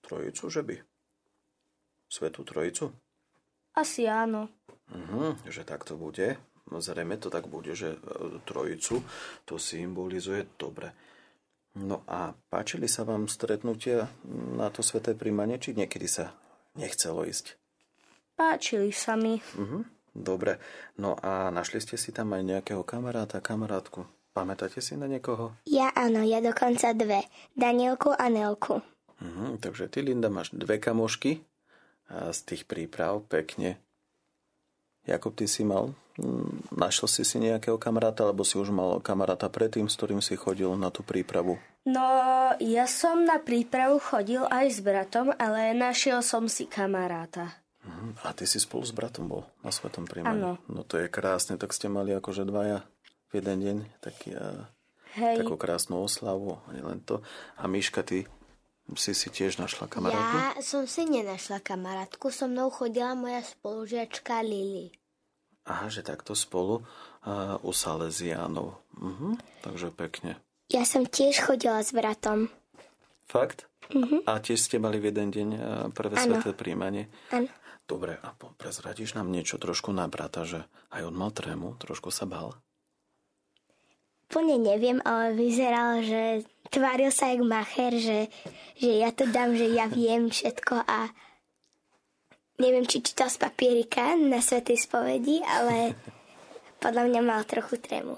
Trojicu, 0.00 0.44
že 0.48 0.64
by? 0.64 0.76
Svetú 2.08 2.40
trojicu? 2.44 2.92
Asi 3.76 4.08
áno. 4.08 4.48
Uh-huh, 4.88 5.36
že 5.48 5.64
tak 5.64 5.84
to 5.84 5.96
bude. 5.96 6.40
Zrejme 6.68 7.20
to 7.20 7.28
tak 7.28 7.46
bude, 7.46 7.76
že 7.76 7.96
e, 7.96 7.98
trojicu 8.48 9.04
to 9.44 9.60
symbolizuje 9.60 10.48
dobre. 10.56 10.96
No 11.76 12.00
a 12.08 12.32
páčili 12.48 12.88
sa 12.88 13.04
vám 13.04 13.28
stretnutia 13.28 14.08
na 14.56 14.72
to 14.72 14.80
sveté 14.80 15.12
príjmanie, 15.12 15.60
či 15.60 15.76
niekedy 15.76 16.06
sa 16.08 16.32
nechcelo 16.78 17.26
ísť? 17.26 17.63
Páčili 18.34 18.90
sa 18.90 19.14
mi. 19.14 19.38
Uh-huh. 19.38 19.86
Dobre. 20.14 20.58
No 20.98 21.14
a 21.18 21.50
našli 21.54 21.78
ste 21.82 21.94
si 21.94 22.10
tam 22.10 22.34
aj 22.34 22.42
nejakého 22.42 22.82
kamaráta, 22.82 23.38
kamarátku? 23.38 24.06
Pamätáte 24.34 24.82
si 24.82 24.98
na 24.98 25.06
niekoho? 25.06 25.54
Ja 25.70 25.94
áno, 25.94 26.26
ja 26.26 26.42
dokonca 26.42 26.90
dve. 26.90 27.22
Danielku 27.54 28.10
a 28.10 28.26
Nelku. 28.26 28.82
Uh-huh. 29.22 29.54
Takže 29.62 29.86
ty, 29.86 30.02
Linda, 30.02 30.26
máš 30.26 30.50
dve 30.50 30.82
kamošky 30.82 31.46
a 32.10 32.34
z 32.34 32.40
tých 32.42 32.62
príprav 32.66 33.22
pekne. 33.30 33.78
Jakub, 35.04 35.36
ty 35.36 35.44
si 35.44 35.62
mal, 35.62 35.92
hm, 36.16 36.74
našiel 36.74 37.08
si 37.08 37.22
si 37.22 37.36
nejakého 37.36 37.76
kamaráta, 37.76 38.24
alebo 38.24 38.42
si 38.42 38.56
už 38.56 38.72
mal 38.72 38.98
kamaráta 39.04 39.52
predtým, 39.52 39.86
s 39.86 39.94
ktorým 40.00 40.24
si 40.24 40.34
chodil 40.34 40.72
na 40.74 40.88
tú 40.88 41.04
prípravu? 41.04 41.60
No, 41.84 42.04
ja 42.56 42.88
som 42.88 43.28
na 43.28 43.36
prípravu 43.36 44.00
chodil 44.00 44.40
aj 44.48 44.66
s 44.72 44.78
bratom, 44.80 45.36
ale 45.36 45.76
našiel 45.76 46.24
som 46.24 46.48
si 46.48 46.64
kamaráta. 46.64 47.63
Mhm. 48.04 48.20
A 48.20 48.36
ty 48.36 48.44
si 48.44 48.60
spolu 48.60 48.84
s 48.84 48.92
bratom 48.92 49.24
bol 49.24 49.48
na 49.64 49.72
Svetom 49.72 50.04
príjmaní. 50.04 50.44
Áno. 50.44 50.52
No 50.68 50.84
to 50.84 51.00
je 51.00 51.08
krásne, 51.08 51.56
tak 51.56 51.72
ste 51.72 51.88
mali 51.88 52.12
akože 52.12 52.44
dvaja 52.44 52.84
v 53.32 53.40
jeden 53.40 53.58
deň 53.64 53.76
taký, 54.04 54.36
a, 54.36 54.68
Hej. 55.16 55.40
takú 55.40 55.56
krásnu 55.56 56.04
oslavu, 56.04 56.60
a 56.68 56.76
len 56.76 57.00
to. 57.00 57.24
A 57.56 57.64
Miška, 57.64 58.04
ty 58.04 58.28
si 58.92 59.16
si 59.16 59.32
tiež 59.32 59.56
našla 59.56 59.88
kamarátku? 59.88 60.36
Ja 60.36 60.60
som 60.60 60.84
si 60.84 61.08
nenašla 61.08 61.64
kamarátku, 61.64 62.28
so 62.28 62.44
mnou 62.44 62.68
chodila 62.68 63.16
moja 63.16 63.40
spolužiačka 63.40 64.44
Lili. 64.44 64.92
Aha, 65.64 65.88
že 65.88 66.04
takto 66.04 66.36
spolu 66.36 66.84
uh, 66.84 67.56
u 67.64 67.72
Salesiánov. 67.72 68.76
Uh-huh, 69.00 69.40
takže 69.64 69.88
pekne. 69.88 70.36
Ja 70.68 70.84
som 70.84 71.08
tiež 71.08 71.40
chodila 71.40 71.80
s 71.80 71.96
bratom. 71.96 72.52
Fakt? 73.24 73.64
Uh-huh. 73.88 74.20
A 74.28 74.36
tiež 74.44 74.60
ste 74.60 74.76
mali 74.76 75.00
v 75.00 75.08
jeden 75.08 75.32
deň 75.32 75.48
prvé 75.96 76.20
ano. 76.20 76.36
sveté 76.36 76.52
príjmanie? 76.52 77.08
Áno. 77.32 77.48
Dobre, 77.84 78.16
a 78.16 78.32
prezradíš 78.56 79.12
nám 79.12 79.28
niečo 79.28 79.60
trošku 79.60 79.92
na 79.92 80.08
brata, 80.08 80.48
že 80.48 80.64
aj 80.88 81.04
on 81.04 81.14
mal 81.20 81.28
trému, 81.36 81.76
trošku 81.76 82.08
sa 82.08 82.24
bál? 82.24 82.56
Plne 84.32 84.56
neviem, 84.56 85.04
ale 85.04 85.36
vyzeral, 85.36 86.00
že 86.00 86.48
tváril 86.72 87.12
sa 87.12 87.28
jak 87.28 87.44
macher, 87.44 87.92
že, 87.92 88.32
že 88.80 88.90
ja 89.04 89.12
to 89.12 89.28
dám, 89.28 89.52
že 89.52 89.68
ja 89.68 89.84
viem 89.84 90.32
všetko 90.32 90.80
a 90.80 91.12
neviem, 92.56 92.88
či 92.88 93.04
čítal 93.04 93.28
z 93.28 93.36
papierika 93.36 94.16
na 94.16 94.40
Svetej 94.40 94.80
spovedi, 94.80 95.44
ale 95.44 95.92
podľa 96.84 97.04
mňa 97.04 97.20
mal 97.20 97.44
trochu 97.44 97.76
trému. 97.84 98.16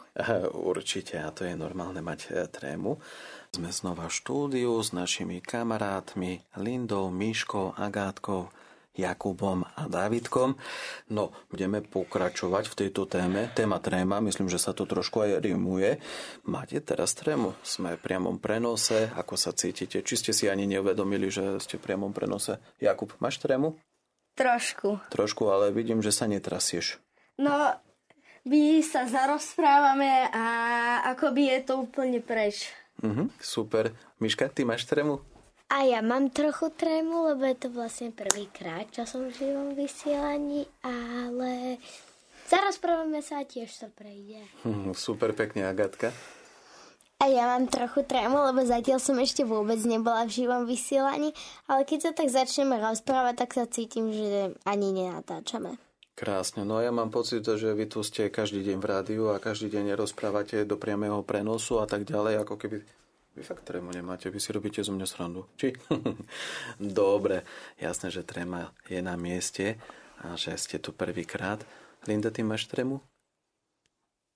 Určite, 0.54 1.18
a 1.18 1.34
to 1.34 1.42
je 1.42 1.58
normálne 1.58 1.98
mať 2.06 2.20
e, 2.30 2.46
trému. 2.46 3.02
Sme 3.50 3.74
znova 3.74 4.06
v 4.06 4.14
štúdiu 4.14 4.78
s 4.78 4.94
našimi 4.94 5.42
kamarátmi 5.42 6.38
Lindou, 6.54 7.10
Míškou, 7.10 7.74
Agátkou 7.74 8.54
Jakubom 8.96 9.62
a 9.62 9.86
Dávidkom. 9.86 10.56
No, 11.12 11.30
budeme 11.52 11.84
pokračovať 11.84 12.64
v 12.72 12.74
tejto 12.74 13.04
téme. 13.04 13.52
Téma 13.52 13.76
tréma, 13.78 14.24
myslím, 14.24 14.48
že 14.48 14.56
sa 14.56 14.72
to 14.72 14.88
trošku 14.88 15.20
aj 15.20 15.44
rimuje. 15.44 16.00
Máte 16.48 16.80
teraz 16.80 17.12
trému? 17.12 17.52
Sme 17.60 18.00
v 18.00 18.02
priamom 18.02 18.40
prenose. 18.40 19.12
Ako 19.14 19.36
sa 19.36 19.52
cítite? 19.52 20.00
Či 20.00 20.14
ste 20.16 20.32
si 20.32 20.44
ani 20.48 20.64
neuvedomili, 20.64 21.28
že 21.28 21.60
ste 21.60 21.76
v 21.76 21.84
priamom 21.86 22.16
prenose? 22.16 22.58
Jakub, 22.80 23.12
máš 23.20 23.36
trému? 23.38 23.76
Trošku. 24.36 25.00
Trošku, 25.12 25.48
ale 25.48 25.72
vidím, 25.72 26.00
že 26.00 26.12
sa 26.12 26.28
netrasieš. 26.28 27.00
No, 27.36 27.52
my 28.48 28.80
sa 28.80 29.04
zarozprávame 29.08 30.28
a 30.32 30.44
akoby 31.12 31.52
je 31.52 31.58
to 31.64 31.84
úplne 31.84 32.20
preč. 32.24 32.72
Mhm, 33.04 33.32
super. 33.40 33.92
Miška, 34.20 34.48
ty 34.48 34.64
máš 34.64 34.88
trému? 34.88 35.20
A 35.66 35.82
ja 35.82 35.98
mám 35.98 36.30
trochu 36.30 36.70
trému, 36.70 37.26
lebo 37.34 37.42
je 37.42 37.56
to 37.58 37.68
vlastne 37.74 38.14
prvýkrát, 38.14 38.86
čo 38.94 39.02
som 39.02 39.26
v 39.26 39.34
živom 39.34 39.74
vysielaní, 39.74 40.62
ale 40.86 41.82
zarozprávame 42.46 43.18
sa 43.18 43.42
a 43.42 43.48
tiež 43.48 43.66
to 43.74 43.88
prejde. 43.90 44.46
Hm, 44.62 44.94
super 44.94 45.34
pekne, 45.34 45.66
Agatka. 45.66 46.14
A 47.16 47.32
ja 47.32 47.48
mám 47.48 47.66
trochu 47.66 48.04
trému, 48.04 48.38
lebo 48.46 48.62
zatiaľ 48.62 49.00
som 49.02 49.16
ešte 49.18 49.42
vôbec 49.42 49.80
nebola 49.82 50.28
v 50.28 50.36
živom 50.44 50.68
vysielaní, 50.68 51.34
ale 51.66 51.82
keď 51.82 51.98
sa 51.98 52.12
tak 52.12 52.28
začneme 52.28 52.76
rozprávať, 52.78 53.34
tak 53.40 53.50
sa 53.56 53.64
cítim, 53.66 54.12
že 54.12 54.54
ani 54.68 54.92
nenatáčame. 54.94 55.80
Krásne. 56.16 56.62
No 56.64 56.78
ja 56.80 56.92
mám 56.92 57.10
pocit, 57.10 57.44
že 57.44 57.74
vy 57.74 57.90
tu 57.90 58.06
ste 58.06 58.30
každý 58.32 58.62
deň 58.64 58.76
v 58.80 58.86
rádiu 58.88 59.24
a 59.32 59.42
každý 59.42 59.68
deň 59.68 59.98
rozprávate 59.98 60.62
do 60.62 60.78
priamého 60.78 61.20
prenosu 61.26 61.82
a 61.82 61.88
tak 61.88 62.06
ďalej, 62.08 62.46
ako 62.46 62.54
keby 62.56 62.76
vy 63.36 63.44
fakt 63.44 63.68
trému 63.68 63.92
nemáte, 63.92 64.32
vy 64.32 64.40
si 64.40 64.48
robíte 64.48 64.80
zo 64.80 64.96
mňa 64.96 65.04
srandu. 65.04 65.44
Či? 65.60 65.76
Dobre, 66.80 67.44
jasné, 67.76 68.08
že 68.08 68.24
tréma 68.24 68.72
je 68.88 69.04
na 69.04 69.20
mieste 69.20 69.76
a 70.24 70.32
že 70.40 70.56
ste 70.56 70.80
tu 70.80 70.96
prvýkrát. 70.96 71.60
Linda, 72.08 72.32
ty 72.32 72.40
máš 72.40 72.64
trému? 72.72 73.04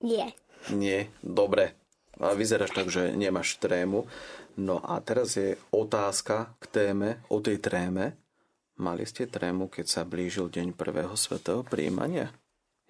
Nie. 0.04 0.37
Nie, 0.69 1.09
dobre. 1.25 1.76
A 2.21 2.37
vyzeráš 2.37 2.73
tak, 2.76 2.92
že 2.92 3.16
nemáš 3.16 3.57
trému. 3.57 4.04
No 4.61 4.80
a 4.85 5.00
teraz 5.00 5.40
je 5.40 5.57
otázka 5.73 6.52
k 6.61 6.64
téme, 6.69 7.09
o 7.33 7.40
tej 7.40 7.62
tréme. 7.62 8.21
Mali 8.80 9.09
ste 9.09 9.28
trému, 9.28 9.73
keď 9.73 9.87
sa 9.88 10.02
blížil 10.04 10.52
deň 10.52 10.76
prvého 10.76 11.16
svetého 11.16 11.64
príjmania? 11.64 12.33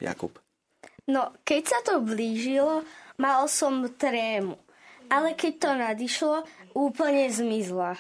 Jakub. 0.03 0.35
No, 1.07 1.35
keď 1.43 1.63
sa 1.67 1.79
to 1.83 2.03
blížilo, 2.03 2.83
mal 3.19 3.47
som 3.51 3.87
trému 3.91 4.70
ale 5.11 5.35
keď 5.35 5.53
to 5.59 5.71
nadišlo, 5.75 6.37
úplne 6.79 7.27
zmizla. 7.29 7.99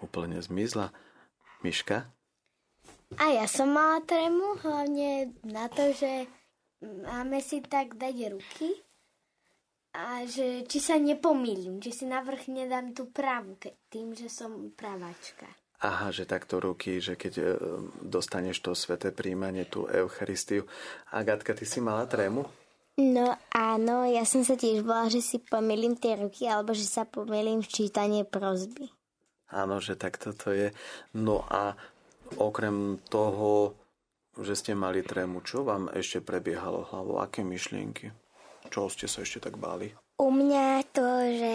Úplne 0.00 0.38
zmizla. 0.38 0.94
Miška? 1.62 2.08
A 3.20 3.24
ja 3.28 3.44
som 3.44 3.74
mala 3.74 4.00
trému, 4.02 4.62
hlavne 4.64 5.36
na 5.44 5.68
to, 5.68 5.92
že 5.92 6.26
máme 6.80 7.44
si 7.44 7.60
tak 7.60 8.00
dať 8.00 8.16
ruky 8.32 8.72
a 9.92 10.24
že 10.24 10.64
či 10.64 10.78
sa 10.80 10.96
nepomýlim, 10.96 11.76
či 11.84 11.92
si 11.92 12.04
navrch 12.08 12.48
nedám 12.48 12.96
tú 12.96 13.12
pravú, 13.12 13.60
tým, 13.92 14.16
že 14.16 14.32
som 14.32 14.72
pravačka. 14.72 15.44
Aha, 15.82 16.14
že 16.14 16.30
takto 16.30 16.62
ruky, 16.62 17.02
že 17.02 17.18
keď 17.18 17.32
e, 17.42 17.44
dostaneš 18.06 18.62
to 18.62 18.70
sveté 18.70 19.10
príjmanie, 19.10 19.66
tú 19.66 19.90
Eucharistiu. 19.90 20.62
Agatka, 21.10 21.58
ty 21.58 21.66
si 21.66 21.82
mala 21.82 22.06
trému? 22.06 22.46
No 23.00 23.40
áno, 23.56 24.04
ja 24.04 24.28
som 24.28 24.44
sa 24.44 24.52
tiež 24.52 24.84
bola, 24.84 25.08
že 25.08 25.24
si 25.24 25.40
pomýlim 25.40 25.96
tie 25.96 26.20
ruky, 26.20 26.44
alebo 26.44 26.76
že 26.76 26.84
sa 26.84 27.08
pomýlim 27.08 27.64
v 27.64 27.72
čítanie 27.72 28.22
prozby. 28.28 28.92
Áno, 29.48 29.80
že 29.80 29.96
takto 29.96 30.36
to 30.36 30.52
je. 30.52 30.68
No 31.16 31.44
a 31.48 31.72
okrem 32.36 33.00
toho, 33.08 33.76
že 34.36 34.56
ste 34.56 34.72
mali 34.72 35.04
trému, 35.04 35.44
čo 35.44 35.64
vám 35.64 35.92
ešte 35.92 36.24
prebiehalo 36.24 36.88
hlavou? 36.88 37.20
Aké 37.20 37.44
myšlienky? 37.44 38.12
Čo 38.68 38.88
ste 38.88 39.08
sa 39.08 39.24
ešte 39.24 39.48
tak 39.48 39.60
báli? 39.60 39.92
U 40.20 40.28
mňa 40.32 40.84
to, 40.92 41.08
že... 41.36 41.54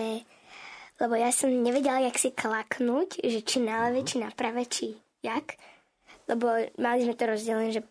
Lebo 0.98 1.14
ja 1.14 1.30
som 1.30 1.54
nevedela, 1.54 2.02
jak 2.02 2.18
si 2.18 2.34
klaknúť, 2.34 3.22
že 3.22 3.46
či 3.46 3.62
na 3.62 3.86
lave, 3.86 4.02
či 4.02 4.18
na 4.18 4.34
prave, 4.34 4.66
či 4.66 4.98
jak. 5.22 5.54
Lebo 6.26 6.50
mali 6.82 7.06
sme 7.06 7.14
to 7.14 7.30
rozdelené, 7.30 7.70
že 7.70 7.86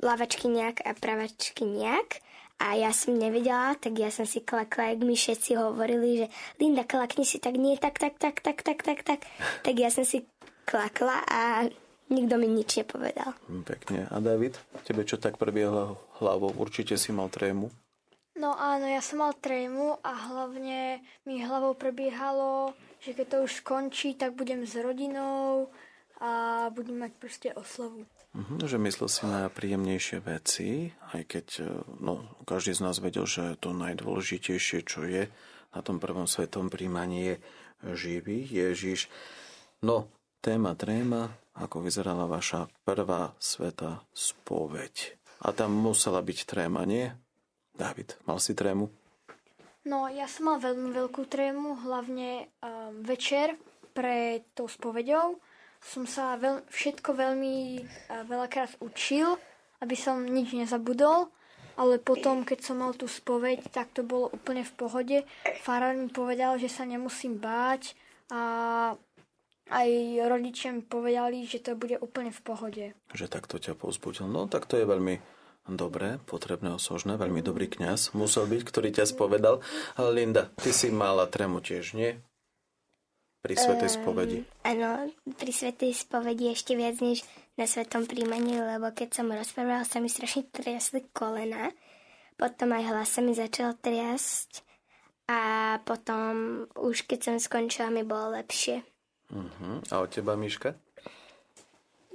lavačky 0.00 0.48
nejak 0.48 0.80
a 0.84 0.96
pravačky 0.96 1.68
nejak. 1.68 2.24
A 2.56 2.72
ja 2.72 2.88
som 2.90 3.20
nevedela, 3.20 3.76
tak 3.76 4.00
ja 4.00 4.08
som 4.08 4.24
si 4.24 4.40
klakla, 4.40 4.96
jak 4.96 5.04
mi 5.04 5.12
všetci 5.12 5.60
hovorili, 5.60 6.24
že 6.24 6.26
Linda, 6.56 6.88
klakni 6.88 7.28
si, 7.28 7.36
tak 7.36 7.60
nie, 7.60 7.76
tak, 7.76 8.00
tak, 8.00 8.16
tak, 8.16 8.40
tak, 8.40 8.64
tak, 8.64 8.80
tak, 8.80 9.00
tak. 9.04 9.20
Tak 9.66 9.74
ja 9.76 9.92
som 9.92 10.08
si 10.08 10.24
klakla 10.64 11.20
a 11.28 11.68
nikto 12.08 12.40
mi 12.40 12.48
nič 12.48 12.80
nepovedal. 12.80 13.36
Hm, 13.52 13.62
pekne. 13.68 13.98
A 14.08 14.16
David, 14.24 14.56
tebe 14.88 15.04
čo 15.04 15.20
tak 15.20 15.36
prebiehlo 15.36 16.00
hlavou? 16.16 16.56
Určite 16.56 16.96
si 16.96 17.12
mal 17.12 17.28
trému. 17.28 17.68
No 18.36 18.52
áno, 18.52 18.84
ja 18.84 19.00
som 19.00 19.24
mal 19.24 19.32
trému 19.32 19.96
a 20.04 20.12
hlavne 20.12 21.00
mi 21.24 21.40
hlavou 21.40 21.72
prebiehalo, 21.72 22.76
že 23.00 23.16
keď 23.16 23.26
to 23.32 23.36
už 23.48 23.52
skončí, 23.64 24.12
tak 24.12 24.36
budem 24.36 24.68
s 24.68 24.76
rodinou 24.76 25.72
a 26.20 26.68
budem 26.68 27.00
mať 27.00 27.12
proste 27.16 27.48
oslavu. 27.56 28.04
Mhm, 28.36 28.68
že 28.68 28.76
myslel 28.76 29.08
si 29.08 29.24
na 29.24 29.48
príjemnejšie 29.48 30.20
veci, 30.20 30.92
aj 31.16 31.22
keď 31.24 31.46
e, 31.56 31.64
no, 32.04 32.28
každý 32.44 32.76
z 32.76 32.84
nás 32.84 33.00
vedel, 33.00 33.24
že 33.24 33.56
to 33.56 33.72
najdôležitejšie, 33.72 34.84
čo 34.84 35.08
je 35.08 35.32
na 35.72 35.80
tom 35.80 35.96
prvom 35.96 36.28
svetom 36.28 36.68
príjmaní 36.68 37.32
je 37.32 37.34
živý 37.96 38.44
Ježiš. 38.44 39.08
No, 39.80 40.12
téma 40.44 40.76
tréma, 40.76 41.32
ako 41.56 41.80
vyzerala 41.80 42.28
vaša 42.28 42.68
prvá 42.84 43.32
sveta 43.40 44.04
spoveď. 44.12 45.16
A 45.40 45.56
tam 45.56 45.72
musela 45.72 46.20
byť 46.20 46.38
tréma, 46.44 46.84
nie? 46.84 47.08
David, 47.72 48.20
mal 48.28 48.36
si 48.36 48.52
trému? 48.52 48.88
No, 49.88 50.12
ja 50.12 50.28
som 50.28 50.52
mal 50.52 50.58
veľmi 50.60 50.92
veľkú 50.92 51.24
trému, 51.24 51.88
hlavne 51.88 52.52
um, 52.60 53.00
večer 53.00 53.56
pred 53.96 54.44
tou 54.52 54.68
spoveďou 54.68 55.40
som 55.86 56.02
sa 56.04 56.34
veľ, 56.34 56.66
všetko 56.66 57.14
veľmi 57.14 57.86
veľakrát 58.26 58.82
učil, 58.82 59.38
aby 59.78 59.94
som 59.94 60.26
nič 60.26 60.50
nezabudol, 60.52 61.30
ale 61.76 62.00
potom, 62.00 62.42
keď 62.42 62.58
som 62.64 62.80
mal 62.80 62.96
tú 62.96 63.06
spoveď, 63.06 63.68
tak 63.70 63.92
to 63.92 64.00
bolo 64.02 64.32
úplne 64.32 64.64
v 64.64 64.72
pohode. 64.74 65.16
Farár 65.62 65.94
mi 65.94 66.08
povedal, 66.08 66.56
že 66.58 66.72
sa 66.72 66.88
nemusím 66.88 67.36
báť 67.38 67.94
a 68.32 68.42
aj 69.66 69.88
rodičia 70.26 70.72
mi 70.72 70.80
povedali, 70.80 71.44
že 71.44 71.60
to 71.60 71.76
bude 71.76 71.98
úplne 72.00 72.30
v 72.32 72.40
pohode. 72.40 72.84
Že 73.12 73.26
takto 73.28 73.60
ťa 73.60 73.76
pozbudil. 73.76 74.26
No 74.26 74.48
tak 74.48 74.64
to 74.64 74.78
je 74.78 74.86
veľmi 74.86 75.18
dobré, 75.66 76.22
potrebné, 76.30 76.70
osožné, 76.78 77.18
veľmi 77.18 77.42
dobrý 77.42 77.66
kňaz 77.66 78.14
musel 78.14 78.46
byť, 78.46 78.62
ktorý 78.62 78.88
ťa 78.94 79.10
spovedal. 79.10 79.58
Linda, 79.98 80.48
ty 80.62 80.70
si 80.70 80.94
mala 80.94 81.26
tremu 81.26 81.58
tiež, 81.58 81.98
nie? 81.98 82.22
Pri 83.46 83.54
Svetej 83.54 83.90
spovedi. 83.94 84.38
Um, 84.42 84.46
áno, 84.66 84.90
pri 85.38 85.52
Svetej 85.54 85.94
spovedi 85.94 86.50
ešte 86.50 86.74
viac 86.74 86.98
než 86.98 87.22
na 87.54 87.70
Svetom 87.70 88.02
príjmaní, 88.02 88.58
lebo 88.58 88.90
keď 88.90 89.22
som 89.22 89.30
rozprávala, 89.30 89.86
sa 89.86 90.02
mi 90.02 90.10
strašne 90.10 90.50
triasli 90.50 91.06
kolena. 91.14 91.70
Potom 92.34 92.74
aj 92.74 92.90
hlas 92.90 93.14
sa 93.14 93.22
mi 93.22 93.38
začal 93.38 93.78
triasť 93.78 94.66
a 95.30 95.40
potom 95.86 96.66
už 96.74 97.06
keď 97.06 97.18
som 97.22 97.36
skončila, 97.38 97.94
mi 97.94 98.02
bolo 98.02 98.34
lepšie. 98.34 98.82
Uh-huh. 99.30 99.78
A 99.90 99.94
od 100.02 100.10
teba, 100.10 100.34
Miška? 100.34 100.74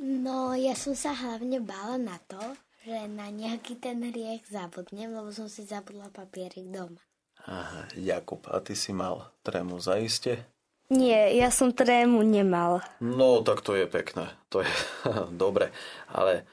No, 0.04 0.52
ja 0.52 0.76
som 0.76 1.00
sa 1.00 1.16
hlavne 1.16 1.64
bála 1.64 1.96
na 1.96 2.20
to, 2.28 2.44
že 2.84 3.08
na 3.08 3.32
nejaký 3.32 3.80
ten 3.80 4.04
hriech 4.04 4.44
zabudnem, 4.52 5.16
lebo 5.16 5.32
som 5.32 5.48
si 5.48 5.64
zabudla 5.64 6.12
papierik 6.12 6.68
doma. 6.68 7.00
Aha, 7.48 7.90
Jakub, 7.98 8.46
a 8.52 8.62
ty 8.62 8.76
si 8.78 8.94
mal 8.94 9.32
trému 9.42 9.82
zaiste? 9.82 10.51
Nie, 10.92 11.32
ja 11.40 11.48
som 11.56 11.72
trému 11.72 12.20
nemal. 12.20 12.84
No, 13.00 13.40
tak 13.48 13.64
to 13.64 13.80
je 13.80 13.88
pekné. 13.88 14.28
To 14.52 14.60
je 14.60 14.72
dobre. 15.44 15.72
Ale 16.12 16.44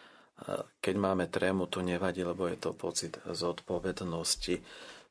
keď 0.78 0.94
máme 0.94 1.26
trému, 1.26 1.66
to 1.66 1.82
nevadí, 1.82 2.22
lebo 2.22 2.46
je 2.46 2.54
to 2.54 2.70
pocit 2.70 3.18
zodpovednosti. 3.26 4.62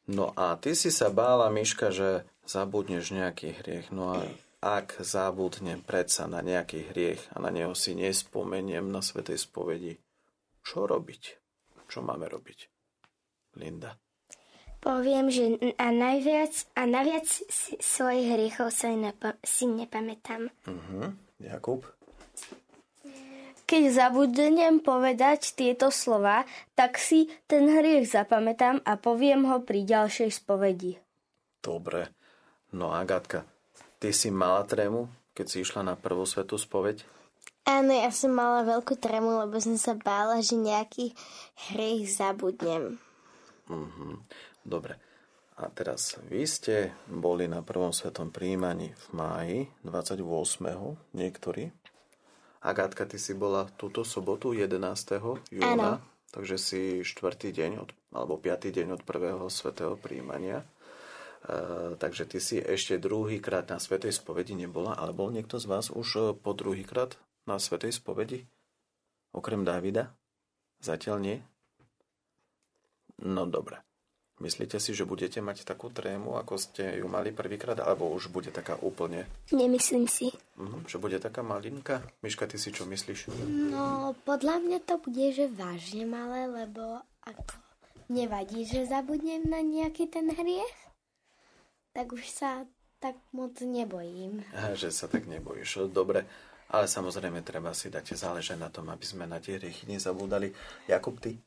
No 0.08 0.32
a 0.32 0.56
ty 0.56 0.72
si 0.72 0.88
sa 0.88 1.12
bála, 1.12 1.52
Miška, 1.52 1.92
že 1.92 2.24
zabudneš 2.48 3.12
nejaký 3.12 3.60
hriech. 3.60 3.92
No 3.92 4.16
a 4.16 4.24
ak 4.64 5.04
zabudnem 5.04 5.84
predsa 5.84 6.32
na 6.32 6.40
nejaký 6.40 6.88
hriech 6.96 7.20
a 7.36 7.44
na 7.44 7.52
neho 7.52 7.76
si 7.76 8.00
nespomeniem 8.00 8.88
na 8.88 9.04
Svetej 9.04 9.44
spovedi, 9.44 10.00
čo 10.64 10.88
robiť? 10.88 11.24
Čo 11.92 12.00
máme 12.00 12.32
robiť? 12.32 12.60
Linda 13.60 14.07
poviem, 14.80 15.30
že 15.30 15.58
a 15.78 15.90
najviac, 15.92 16.54
a 16.78 16.84
najviac 16.86 17.28
svojich 17.82 18.28
hriechov 18.34 18.74
sa 18.74 18.94
nepa, 18.94 19.36
si 19.42 19.68
nepamätám. 19.68 20.50
Uh-huh. 20.66 21.14
Jakub? 21.42 21.86
Keď 23.68 23.84
zabudnem 23.92 24.80
povedať 24.80 25.52
tieto 25.52 25.92
slova, 25.92 26.48
tak 26.72 26.96
si 26.96 27.28
ten 27.52 27.68
hriech 27.68 28.08
zapamätám 28.08 28.80
a 28.88 28.96
poviem 28.96 29.44
ho 29.44 29.60
pri 29.60 29.84
ďalšej 29.84 30.30
spovedi. 30.40 30.96
Dobre. 31.60 32.08
No 32.72 32.96
Agatka, 32.96 33.44
ty 34.00 34.16
si 34.16 34.32
mala 34.32 34.64
trému, 34.64 35.12
keď 35.36 35.46
si 35.52 35.58
išla 35.68 35.84
na 35.84 36.00
prvú 36.00 36.24
svetú 36.24 36.56
spoveď? 36.56 37.04
Áno, 37.68 37.92
ja 37.92 38.08
som 38.16 38.32
mala 38.32 38.64
veľkú 38.64 38.96
tremu, 38.96 39.44
lebo 39.44 39.60
som 39.60 39.76
sa 39.76 40.00
bála, 40.00 40.40
že 40.40 40.56
nejaký 40.56 41.12
hriech 41.68 42.08
zabudnem. 42.08 42.96
Mm-hmm. 43.68 44.14
Dobre. 44.68 45.00
A 45.58 45.72
teraz 45.72 46.20
vy 46.28 46.44
ste 46.44 46.92
boli 47.08 47.48
na 47.48 47.64
prvom 47.64 47.96
svetom 47.96 48.30
príjmaní 48.30 48.92
v 48.94 49.06
máji 49.16 49.58
28. 49.88 50.28
niektorí. 51.16 51.72
Agátka, 52.60 53.08
ty 53.08 53.16
si 53.16 53.32
bola 53.32 53.66
túto 53.80 54.04
sobotu 54.04 54.52
11. 54.52 54.76
júna, 55.50 56.04
Áno. 56.04 56.04
takže 56.36 56.60
si 56.60 56.82
štvrtý 57.00 57.56
deň 57.56 57.72
od, 57.80 57.90
alebo 58.12 58.36
piatý 58.36 58.76
deň 58.76 59.00
od 59.00 59.02
prvého 59.08 59.48
svetého 59.48 59.96
príjmania. 59.96 60.62
E, 60.62 61.96
takže 61.96 62.28
ty 62.28 62.44
si 62.44 62.60
ešte 62.60 63.00
druhýkrát 63.00 63.72
na 63.72 63.80
svetej 63.80 64.14
spovedi 64.14 64.52
nebola, 64.52 65.00
ale 65.00 65.16
bol 65.16 65.32
niekto 65.32 65.58
z 65.64 65.66
vás 65.66 65.88
už 65.90 66.08
e, 66.20 66.22
po 66.36 66.52
druhýkrát 66.52 67.16
na 67.48 67.56
svetej 67.58 67.96
spovedi? 67.96 68.44
Okrem 69.32 69.64
Dávida? 69.64 70.12
Zatiaľ 70.84 71.18
nie? 71.24 71.38
No 73.24 73.50
dobre. 73.50 73.87
Myslíte 74.38 74.77
si, 74.77 74.94
že 74.94 75.01
budete 75.01 75.41
mať 75.41 75.65
takú 75.65 75.89
trému, 75.89 76.38
ako 76.38 76.62
ste 76.62 77.01
ju 77.01 77.10
mali 77.10 77.34
prvýkrát, 77.34 77.82
alebo 77.82 78.06
už 78.13 78.29
bude 78.29 78.53
taká 78.53 78.77
úplne, 78.77 79.25
Nemyslím 79.50 80.06
si. 80.06 80.29
mhm, 80.62 80.86
že 80.86 81.01
bude 81.01 81.17
taká 81.17 81.41
malinka? 81.41 82.06
Miška, 82.22 82.46
ty 82.46 82.62
si 82.62 82.70
čo 82.70 82.86
myslíš? 82.86 83.34
No, 83.74 84.13
podľa 84.29 84.62
mňa 84.62 84.79
to 84.86 85.01
bude, 85.01 85.34
že 85.34 85.50
vážne 85.50 86.06
malé, 86.06 86.46
lebo 86.46 87.01
ako 87.25 87.58
nevadí, 88.13 88.62
že 88.63 88.86
zabudnem 88.86 89.41
na 89.50 89.65
nejaký 89.65 90.06
ten 90.06 90.29
hriech, 90.29 90.77
tak 91.91 92.13
už 92.13 92.24
sa 92.29 92.70
tak 93.01 93.17
moc 93.34 93.58
nebojím. 93.62 94.46
Aha, 94.53 94.74
že 94.77 94.94
sa 94.94 95.10
tak 95.10 95.25
nebojíš. 95.25 95.89
Dobre, 95.89 96.25
ale 96.70 96.86
samozrejme 96.86 97.41
treba 97.41 97.74
si 97.74 97.89
dať 97.89 98.13
záležať 98.13 98.58
na 98.58 98.70
tom, 98.70 98.89
aby 98.89 99.06
sme 99.06 99.25
na 99.25 99.41
tie 99.41 99.58
hriechy 99.58 99.86
nezabúdali. 99.86 100.53
Jakub, 100.86 101.17
ty? 101.17 101.38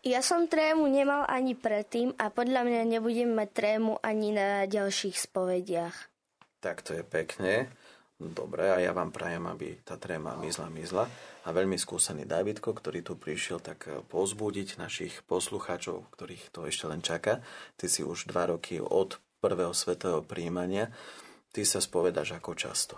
Ja 0.00 0.24
som 0.24 0.48
trému 0.48 0.88
nemal 0.88 1.28
ani 1.28 1.52
predtým 1.52 2.16
a 2.16 2.32
podľa 2.32 2.64
mňa 2.64 2.82
nebudem 2.88 3.36
mať 3.36 3.48
trému 3.52 4.00
ani 4.00 4.32
na 4.32 4.64
ďalších 4.64 5.28
spovediach. 5.28 6.08
Tak 6.64 6.80
to 6.80 6.96
je 6.96 7.04
pekne. 7.04 7.68
Dobre, 8.20 8.68
a 8.68 8.80
ja 8.80 8.92
vám 8.96 9.12
prajem, 9.12 9.44
aby 9.48 9.80
tá 9.80 10.00
tréma 10.00 10.36
mizla, 10.40 10.72
mizla. 10.72 11.04
A 11.44 11.56
veľmi 11.56 11.76
skúsený 11.76 12.28
Davidko, 12.28 12.76
ktorý 12.76 13.00
tu 13.00 13.16
prišiel, 13.16 13.60
tak 13.60 13.88
pozbudiť 14.12 14.76
našich 14.76 15.24
poslucháčov, 15.24 16.08
ktorých 16.16 16.52
to 16.52 16.68
ešte 16.68 16.84
len 16.88 17.00
čaká. 17.00 17.40
Ty 17.76 17.86
si 17.88 18.00
už 18.00 18.28
dva 18.28 18.52
roky 18.52 18.80
od 18.80 19.20
prvého 19.40 19.72
svetého 19.72 20.20
príjmania. 20.24 20.92
Ty 21.52 21.64
sa 21.64 21.80
spovedáš 21.80 22.36
ako 22.36 22.52
často. 22.56 22.96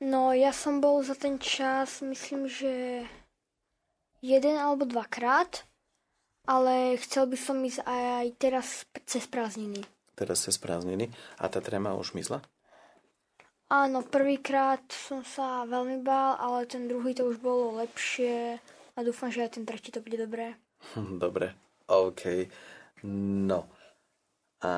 No, 0.00 0.36
ja 0.36 0.52
som 0.52 0.84
bol 0.84 1.00
za 1.00 1.16
ten 1.16 1.40
čas, 1.40 2.04
myslím, 2.04 2.44
že 2.48 3.04
jeden 4.24 4.56
alebo 4.56 4.88
dvakrát, 4.88 5.68
ale 6.48 6.96
chcel 6.96 7.28
by 7.28 7.36
som 7.36 7.60
ísť 7.60 7.84
aj 7.84 8.24
teraz 8.40 8.88
cez 9.04 9.28
prázdniny. 9.28 9.84
Teraz 10.16 10.48
cez 10.48 10.56
prázdniny. 10.56 11.12
A 11.36 11.52
tá 11.52 11.60
tréma 11.60 11.92
už 11.92 12.16
mizla? 12.16 12.40
Áno, 13.68 14.00
prvýkrát 14.04 14.80
som 14.88 15.20
sa 15.24 15.68
veľmi 15.68 16.00
bál, 16.00 16.40
ale 16.40 16.64
ten 16.64 16.88
druhý 16.88 17.12
to 17.12 17.28
už 17.28 17.40
bolo 17.40 17.80
lepšie 17.80 18.60
a 18.94 18.98
dúfam, 19.02 19.28
že 19.28 19.44
aj 19.44 19.60
ten 19.60 19.64
tretí 19.68 19.92
to 19.92 20.00
bude 20.00 20.16
dobré. 20.20 20.56
Dobre, 20.94 21.52
OK. 21.88 22.48
No. 23.08 23.68
A 24.64 24.72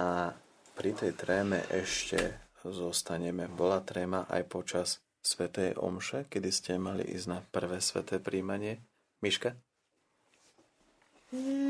pri 0.75 0.91
tej 0.97 1.12
tréme 1.15 1.67
ešte 1.71 2.50
zostaneme. 2.67 3.47
Bola 3.47 3.83
tréma 3.83 4.26
aj 4.26 4.43
počas 4.50 4.88
Svetej 5.23 5.79
Omše, 5.79 6.31
kedy 6.31 6.49
ste 6.50 6.73
mali 6.79 7.03
ísť 7.07 7.26
na 7.26 7.38
prvé 7.43 7.83
sveté 7.83 8.23
príjmanie? 8.23 8.83
Miška? 9.23 9.56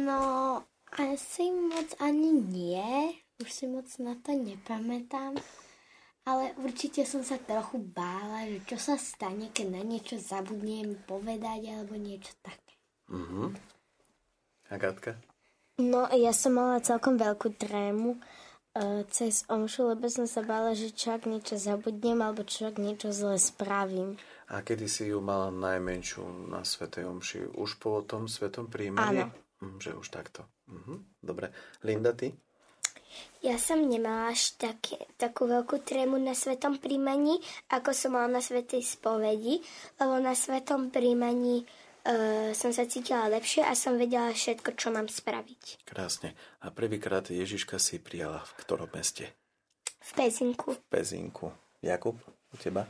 No, 0.06 0.62
asi 0.94 1.50
moc 1.50 1.94
ani 1.98 2.32
nie. 2.32 3.16
Už 3.42 3.50
si 3.52 3.64
moc 3.66 3.86
na 3.98 4.16
to 4.20 4.32
nepamätám. 4.32 5.36
Ale 6.26 6.54
určite 6.58 7.06
som 7.06 7.22
sa 7.22 7.38
trochu 7.38 7.78
bála, 7.78 8.50
že 8.50 8.58
čo 8.66 8.76
sa 8.78 8.94
stane, 8.98 9.54
keď 9.54 9.78
na 9.78 9.82
niečo 9.86 10.18
zabudnem 10.18 10.98
povedať 11.06 11.70
alebo 11.70 11.94
niečo 11.94 12.34
také. 12.42 12.74
Mhm. 13.10 13.54
Agatka? 14.66 15.14
No, 15.78 16.10
ja 16.10 16.34
som 16.34 16.58
mala 16.58 16.82
celkom 16.82 17.14
veľkú 17.20 17.54
trému 17.54 18.16
uh, 18.16 18.20
cez 19.08 19.44
omšu, 19.48 19.96
lebo 19.96 20.06
som 20.12 20.28
sa 20.28 20.44
bála, 20.44 20.76
že 20.76 20.92
čo 20.92 21.16
ak 21.16 21.24
niečo 21.24 21.56
zabudnem 21.56 22.20
alebo 22.20 22.44
čo 22.44 22.68
ak 22.68 22.76
niečo 22.76 23.12
zle 23.12 23.40
spravím. 23.40 24.20
A 24.46 24.62
kedy 24.62 24.86
si 24.86 25.10
ju 25.10 25.18
mala 25.18 25.50
najmenšiu 25.50 26.52
na 26.52 26.62
Svetej 26.62 27.10
Omši? 27.10 27.58
Už 27.58 27.82
po 27.82 27.98
tom 28.06 28.30
Svetom 28.30 28.70
príjmaní? 28.70 29.26
Áno. 29.26 29.34
Mhm, 29.58 29.76
že 29.82 29.90
už 29.96 30.06
takto. 30.12 30.46
Mhm. 30.70 31.18
Dobre. 31.18 31.50
Linda, 31.82 32.14
ty? 32.14 32.30
Ja 33.40 33.56
som 33.56 33.80
nemala 33.86 34.34
až 34.34 34.58
také, 34.60 35.00
takú 35.16 35.48
veľkú 35.48 35.80
trému 35.80 36.20
na 36.20 36.36
svetom 36.36 36.76
príjmaní, 36.76 37.40
ako 37.72 37.94
som 37.96 38.18
mala 38.18 38.28
na 38.28 38.42
svetej 38.44 38.82
spovedi, 38.84 39.62
lebo 39.96 40.20
na 40.20 40.36
svetom 40.36 40.92
príjmaní 40.92 41.64
uh, 42.06 42.50
som 42.54 42.70
sa 42.70 42.86
cítila 42.86 43.26
lepšie 43.26 43.66
a 43.66 43.74
som 43.74 43.98
vedela 43.98 44.30
všetko, 44.30 44.78
čo 44.78 44.94
mám 44.94 45.10
spraviť. 45.10 45.82
Krásne. 45.82 46.38
A 46.62 46.70
prvýkrát 46.70 47.26
Ježiška 47.26 47.82
si 47.82 47.98
prijala 47.98 48.46
v 48.46 48.52
ktorom 48.62 48.90
meste? 48.94 49.34
V 50.06 50.10
pezinku. 50.14 50.78
V 50.78 50.82
Pezinku. 50.86 51.50
Jakub, 51.82 52.14
u 52.54 52.56
teba? 52.56 52.86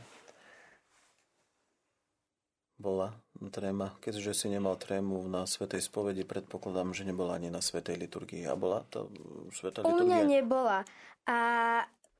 Bola 2.77 3.09
tréma. 3.49 3.97
Keďže 3.97 4.37
si 4.37 4.47
nemal 4.53 4.77
trému 4.77 5.25
na 5.25 5.49
Svetej 5.49 5.81
spovedi, 5.81 6.21
predpokladám, 6.21 6.93
že 6.93 7.09
nebola 7.09 7.33
ani 7.33 7.49
na 7.49 7.57
Svetej 7.57 7.97
liturgii. 7.97 8.45
A 8.45 8.53
bola 8.53 8.85
to 8.93 9.09
Svetá 9.49 9.81
U 9.81 9.97
mňa 9.97 10.21
liturgia? 10.21 10.29
nebola. 10.29 10.79
A 11.25 11.37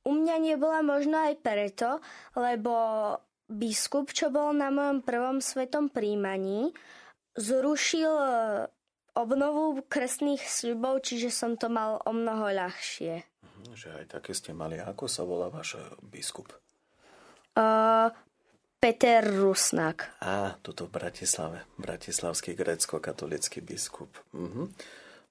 u 0.01 0.11
mňa 0.17 0.35
nebola 0.41 0.79
možno 0.81 1.19
aj 1.19 1.35
preto, 1.45 2.01
lebo 2.33 2.73
biskup, 3.47 4.11
čo 4.11 4.27
bol 4.29 4.51
na 4.51 4.67
mojom 4.69 5.01
prvom 5.01 5.39
svetom 5.39 5.87
príjmaní, 5.87 6.75
zrušil 7.33 8.11
e, 8.11 8.29
obnovu 9.15 9.81
krstných 9.87 10.43
sľubov, 10.43 11.01
čiže 11.01 11.31
som 11.31 11.55
to 11.55 11.71
mal 11.71 12.03
o 12.03 12.11
mnoho 12.11 12.51
ľahšie. 12.51 13.23
Mhm, 13.23 13.73
Že 13.73 13.89
aj 14.03 14.05
také 14.11 14.31
ste 14.35 14.51
mali. 14.51 14.77
Ako 14.77 15.07
sa 15.07 15.23
volá 15.23 15.47
váš 15.47 15.79
biskup? 16.03 16.51
Uh, 17.57 18.13
Peter 18.77 19.25
Rusnak. 19.25 20.13
Á, 20.21 20.61
tuto 20.61 20.85
v 20.85 20.93
Bratislave. 20.93 21.65
Bratislavský 21.81 22.53
grécko-katolický 22.53 23.65
biskup. 23.65 24.13
Mhm. 24.37 24.69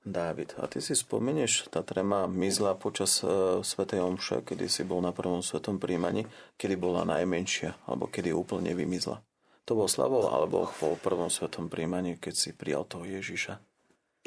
Dávid, 0.06 0.54
a 0.62 0.70
ty 0.70 0.78
si 0.78 0.94
spomenieš, 0.94 1.66
tá 1.66 1.82
tréma 1.82 2.30
mizla 2.30 2.78
počas 2.78 3.26
e, 3.26 3.58
Svetej 3.66 4.06
Omše, 4.06 4.46
kedy 4.46 4.70
si 4.70 4.86
bol 4.86 5.02
na 5.02 5.10
prvom 5.10 5.42
svetom 5.42 5.82
príjmaní, 5.82 6.30
kedy 6.54 6.78
bola 6.78 7.02
najmenšia, 7.02 7.74
alebo 7.90 8.06
kedy 8.06 8.30
úplne 8.30 8.70
vymizla. 8.70 9.18
To 9.66 9.74
bol 9.74 9.90
Slavol, 9.90 10.30
alebo 10.30 10.70
po 10.78 10.94
prvom 11.02 11.26
svetom 11.26 11.66
príjmaní, 11.66 12.22
keď 12.22 12.34
si 12.38 12.54
prijal 12.54 12.86
toho 12.86 13.02
Ježiša. 13.02 13.58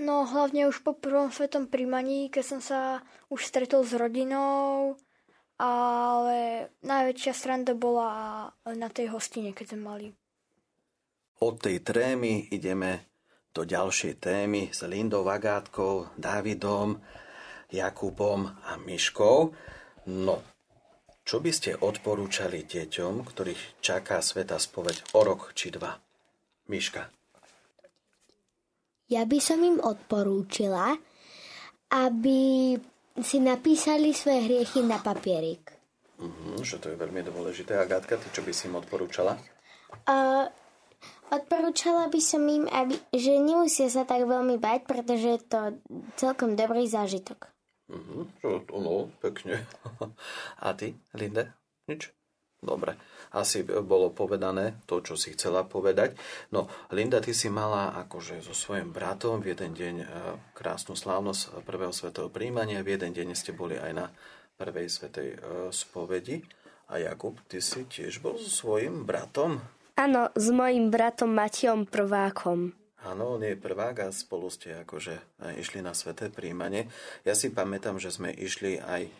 No, 0.03 0.27
hlavne 0.27 0.67
už 0.67 0.83
po 0.83 0.91
prvom 0.91 1.31
svetom 1.31 1.71
príjmaní, 1.71 2.27
keď 2.27 2.43
som 2.43 2.59
sa 2.59 2.99
už 3.31 3.47
stretol 3.47 3.87
s 3.87 3.95
rodinou, 3.95 4.99
ale 5.55 6.67
najväčšia 6.83 7.31
sranda 7.31 7.71
bola 7.71 8.51
na 8.67 8.91
tej 8.91 9.15
hostine, 9.15 9.55
keď 9.55 9.75
sme 9.75 9.81
mali. 9.83 10.07
Od 11.39 11.55
tej 11.55 11.79
trémy 11.87 12.51
ideme 12.51 13.08
do 13.53 13.65
ďalšej 13.65 14.13
témy 14.21 14.69
s 14.69 14.85
Lindou 14.85 15.25
Vagátkou, 15.25 16.13
Dávidom, 16.17 17.01
Jakubom 17.69 18.45
a 18.45 18.77
Myškou. 18.77 19.37
No, 20.09 20.35
čo 21.25 21.37
by 21.37 21.51
ste 21.53 21.77
odporúčali 21.77 22.65
deťom, 22.65 23.21
ktorých 23.21 23.81
čaká 23.85 24.21
sveta 24.21 24.57
spoveď 24.57 25.13
o 25.13 25.21
rok 25.21 25.53
či 25.53 25.69
dva? 25.69 25.93
Myška. 26.69 27.05
Ja 29.09 29.25
by 29.25 29.39
som 29.41 29.61
im 29.65 29.81
odporúčila, 29.81 30.93
aby 31.89 32.73
si 33.21 33.37
napísali 33.41 34.13
svoje 34.13 34.45
hriechy 34.45 34.85
na 34.85 35.01
papierik. 35.01 35.73
Mhm, 36.21 36.61
že 36.61 36.77
to 36.77 36.93
je 36.93 36.97
veľmi 36.97 37.25
dôležité. 37.25 37.77
Agátka, 37.77 38.21
ty 38.21 38.29
čo 38.29 38.45
by 38.45 38.51
si 38.53 38.69
im 38.69 38.77
odporúčala? 38.77 39.37
Uh, 40.05 40.45
odporúčala 41.29 42.09
by 42.09 42.21
som 42.21 42.43
im, 42.45 42.65
aby, 42.69 42.97
že 43.13 43.37
nemusia 43.37 43.87
sa 43.89 44.03
tak 44.05 44.25
veľmi 44.25 44.57
bať, 44.57 44.85
pretože 44.85 45.27
je 45.37 45.41
to 45.45 45.59
celkom 46.17 46.53
dobrý 46.57 46.85
zážitok. 46.85 47.49
Mhm, 47.89 48.19
že 48.37 48.49
to, 48.69 48.75
no, 48.77 49.09
pekne. 49.17 49.65
A 50.65 50.77
ty, 50.77 50.93
Linde? 51.17 51.49
Nič? 51.89 52.13
Dobre. 52.59 52.99
Asi 53.31 53.63
bolo 53.63 54.11
povedané 54.11 54.83
to, 54.83 54.99
čo 54.99 55.15
si 55.15 55.31
chcela 55.31 55.63
povedať. 55.63 56.19
No, 56.51 56.67
Linda, 56.91 57.23
ty 57.23 57.31
si 57.31 57.47
mala 57.47 57.95
akože 58.03 58.43
so 58.43 58.51
svojím 58.51 58.91
bratom 58.91 59.39
v 59.39 59.55
jeden 59.55 59.71
deň 59.71 59.95
e, 60.03 60.05
krásnu 60.59 60.99
slávnosť 60.99 61.63
prvého 61.63 61.95
svetého 61.95 62.27
príjmania. 62.27 62.83
V 62.83 62.99
jeden 62.99 63.15
deň 63.15 63.31
ste 63.31 63.55
boli 63.55 63.79
aj 63.79 63.91
na 63.95 64.05
prvej 64.59 64.91
svetej 64.91 65.27
e, 65.31 65.37
spovedi. 65.71 66.43
A 66.91 66.99
Jakub, 66.99 67.39
ty 67.47 67.63
si 67.63 67.87
tiež 67.87 68.19
bol 68.19 68.35
so 68.35 68.51
svojím 68.51 69.07
bratom? 69.07 69.63
Áno, 69.99 70.31
s 70.31 70.47
mojim 70.47 70.87
bratom 70.87 71.35
Matiom 71.35 71.83
prvákom. 71.83 72.71
Áno, 73.03 73.35
on 73.35 73.43
je 73.43 73.59
prvák 73.59 74.07
a 74.07 74.15
spolu 74.15 74.47
ste 74.47 74.87
akože 74.87 75.19
išli 75.59 75.83
na 75.83 75.91
sveté 75.91 76.31
príjmanie. 76.31 76.87
Ja 77.27 77.35
si 77.35 77.51
pamätám, 77.51 77.99
že 77.99 78.07
sme 78.07 78.31
išli 78.31 78.79
aj 78.79 79.11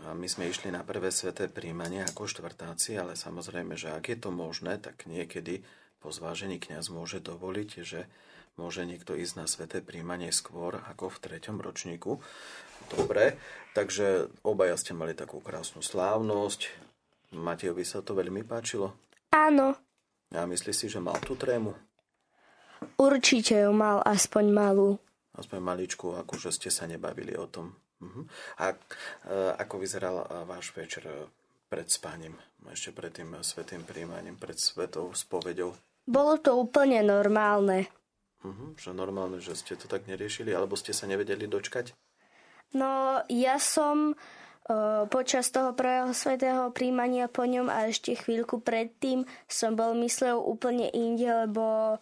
a 0.00 0.16
my 0.16 0.24
sme 0.24 0.48
išli 0.48 0.72
na 0.72 0.80
prvé 0.80 1.12
sveté 1.12 1.52
príjmanie 1.52 2.08
ako 2.08 2.24
štvrtáci, 2.24 2.96
ale 2.96 3.20
samozrejme, 3.20 3.76
že 3.76 3.92
ak 3.92 4.08
je 4.08 4.16
to 4.16 4.32
možné, 4.32 4.80
tak 4.80 5.04
niekedy 5.04 5.60
po 6.00 6.08
zvážení 6.08 6.56
kňaz 6.56 6.88
môže 6.88 7.20
dovoliť, 7.20 7.70
že 7.84 8.08
môže 8.56 8.88
niekto 8.88 9.12
ísť 9.12 9.34
na 9.36 9.44
sveté 9.44 9.84
príjmanie 9.84 10.32
skôr 10.32 10.80
ako 10.88 11.12
v 11.12 11.20
treťom 11.20 11.60
ročníku. 11.60 12.16
Dobre, 12.88 13.36
takže 13.76 14.32
obaja 14.40 14.80
ste 14.80 14.96
mali 14.96 15.12
takú 15.12 15.44
krásnu 15.44 15.84
slávnosť. 15.84 16.72
Matejovi 17.36 17.84
sa 17.84 18.00
to 18.00 18.16
veľmi 18.16 18.40
páčilo? 18.40 18.96
Áno. 19.36 19.76
A 20.32 20.48
myslíš 20.48 20.76
si, 20.76 20.86
že 20.88 21.02
mal 21.02 21.20
tú 21.20 21.36
trému? 21.36 21.76
Určite 22.96 23.64
ju 23.64 23.72
mal 23.72 24.00
aspoň 24.04 24.44
malú. 24.52 24.88
Aspoň 25.34 25.58
maličku, 25.60 26.14
akože 26.14 26.54
ste 26.54 26.70
sa 26.70 26.86
nebavili 26.86 27.34
o 27.34 27.50
tom. 27.50 27.74
Uh-huh. 28.02 28.24
A 28.60 28.70
e, 28.70 28.76
ako 29.58 29.82
vyzeral 29.82 30.22
e, 30.22 30.26
váš 30.46 30.70
večer 30.76 31.02
e, 31.08 31.26
pred 31.66 31.88
spaním, 31.90 32.36
ešte 32.70 32.94
pred 32.94 33.10
tým 33.10 33.34
svetým 33.42 33.82
príjmaním, 33.82 34.38
pred 34.38 34.54
svetou 34.60 35.10
spovedou? 35.16 35.74
Bolo 36.04 36.38
to 36.38 36.54
úplne 36.54 37.00
normálne. 37.02 37.88
Uh-huh. 38.44 38.76
Že 38.76 38.94
normálne, 38.94 39.40
že 39.40 39.56
ste 39.56 39.74
to 39.74 39.88
tak 39.88 40.04
neriešili, 40.04 40.52
alebo 40.52 40.76
ste 40.76 40.92
sa 40.92 41.08
nevedeli 41.08 41.48
dočkať? 41.48 41.96
No, 42.76 43.24
ja 43.30 43.56
som 43.56 44.12
počas 45.12 45.52
toho 45.52 45.76
prvého 45.76 46.16
svetého 46.16 46.72
príjmania 46.72 47.28
po 47.28 47.44
ňom 47.44 47.68
a 47.68 47.92
ešte 47.92 48.16
chvíľku 48.16 48.64
predtým 48.64 49.28
som 49.44 49.76
bol 49.76 49.92
myslel 50.00 50.40
úplne 50.40 50.88
inde, 50.88 51.28
lebo 51.28 51.96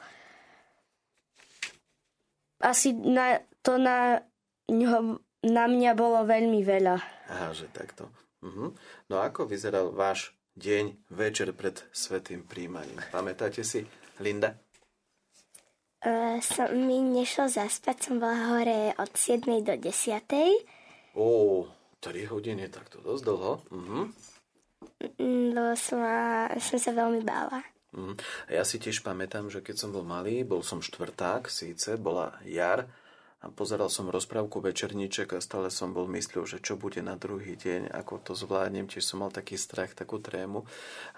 asi 2.62 2.94
na, 2.94 3.42
to 3.66 3.82
na 3.82 4.22
ňoho 4.70 5.18
na 5.42 5.66
mňa 5.66 5.98
bolo 5.98 6.22
veľmi 6.22 6.62
veľa. 6.62 6.94
Aha, 7.34 7.50
že 7.50 7.66
takto. 7.74 8.06
Uh-huh. 8.46 8.70
No 9.10 9.18
ako 9.18 9.50
vyzeral 9.50 9.90
váš 9.90 10.30
deň, 10.54 11.10
večer 11.10 11.50
pred 11.50 11.82
svetým 11.90 12.46
príjmaním? 12.46 13.02
Pamätáte 13.10 13.66
si, 13.66 13.82
Linda? 14.22 14.54
Uh, 16.02 16.38
som, 16.42 16.70
mi 16.74 16.98
nešlo 16.98 17.46
zaspať, 17.46 18.10
som 18.10 18.22
bola 18.22 18.54
hore 18.54 18.94
od 18.98 19.10
7. 19.14 19.46
do 19.62 19.74
10. 19.74 20.22
Ó, 21.14 21.66
3 22.02 22.26
hodiny, 22.26 22.66
tak 22.66 22.90
to 22.90 22.98
dosť 22.98 23.22
dlho. 23.22 23.52
Uh-huh. 23.70 24.04
Lebo 25.22 25.72
som, 25.78 26.02
som 26.58 26.78
sa 26.82 26.90
veľmi 26.90 27.22
bála. 27.22 27.62
Uh-huh. 27.94 28.18
Ja 28.50 28.66
si 28.66 28.82
tiež 28.82 29.06
pamätám, 29.06 29.46
že 29.46 29.62
keď 29.62 29.78
som 29.78 29.94
bol 29.94 30.02
malý, 30.02 30.42
bol 30.42 30.66
som 30.66 30.82
štvrták, 30.82 31.46
síce, 31.46 31.94
bola 31.94 32.34
jar, 32.42 32.90
a 33.42 33.50
pozeral 33.50 33.90
som 33.90 34.06
rozprávku 34.06 34.62
Večerníček 34.62 35.34
a 35.34 35.42
stále 35.42 35.66
som 35.66 35.90
bol 35.90 36.06
myslel, 36.14 36.46
že 36.46 36.62
čo 36.62 36.78
bude 36.78 37.02
na 37.02 37.18
druhý 37.18 37.58
deň, 37.58 37.90
ako 37.90 38.22
to 38.22 38.32
zvládnem, 38.38 38.86
tiež 38.86 39.02
som 39.02 39.18
mal 39.18 39.34
taký 39.34 39.58
strach, 39.58 39.98
takú 39.98 40.22
trému. 40.22 40.62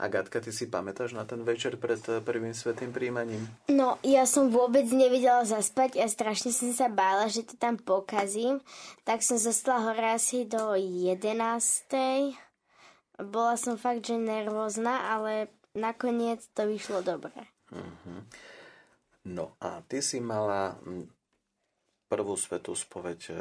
A 0.01 0.09
Gatka, 0.09 0.41
ty 0.41 0.49
si 0.49 0.65
pamätáš 0.65 1.13
na 1.13 1.29
ten 1.29 1.45
večer 1.45 1.77
pred 1.77 2.01
eh, 2.09 2.25
prvým 2.25 2.57
svetým 2.57 2.97
príjmaním? 2.97 3.45
No, 3.69 4.01
ja 4.01 4.25
som 4.25 4.49
vôbec 4.49 4.89
nevedela 4.89 5.45
zaspať 5.45 6.01
a 6.01 6.09
strašne 6.09 6.49
som 6.49 6.73
sa 6.73 6.89
bála, 6.89 7.29
že 7.29 7.45
to 7.45 7.61
tam 7.61 7.77
pokazím. 7.77 8.65
Tak 9.05 9.21
som 9.21 9.37
zostala 9.37 9.93
hore 9.93 10.17
asi 10.17 10.49
do 10.49 10.73
11. 10.73 11.29
Bola 13.21 13.55
som 13.61 13.77
fakt, 13.77 14.09
že 14.09 14.17
nervózna, 14.17 15.13
ale 15.13 15.53
nakoniec 15.77 16.41
to 16.57 16.65
vyšlo 16.65 17.05
dobre. 17.05 17.37
Uh-huh. 17.69 18.25
No 19.29 19.61
a 19.61 19.85
ty 19.85 20.01
si 20.01 20.25
mala 20.25 20.81
prvú 22.14 22.38
svetú 22.38 22.79
spoveď 22.79 23.20
e, 23.27 23.33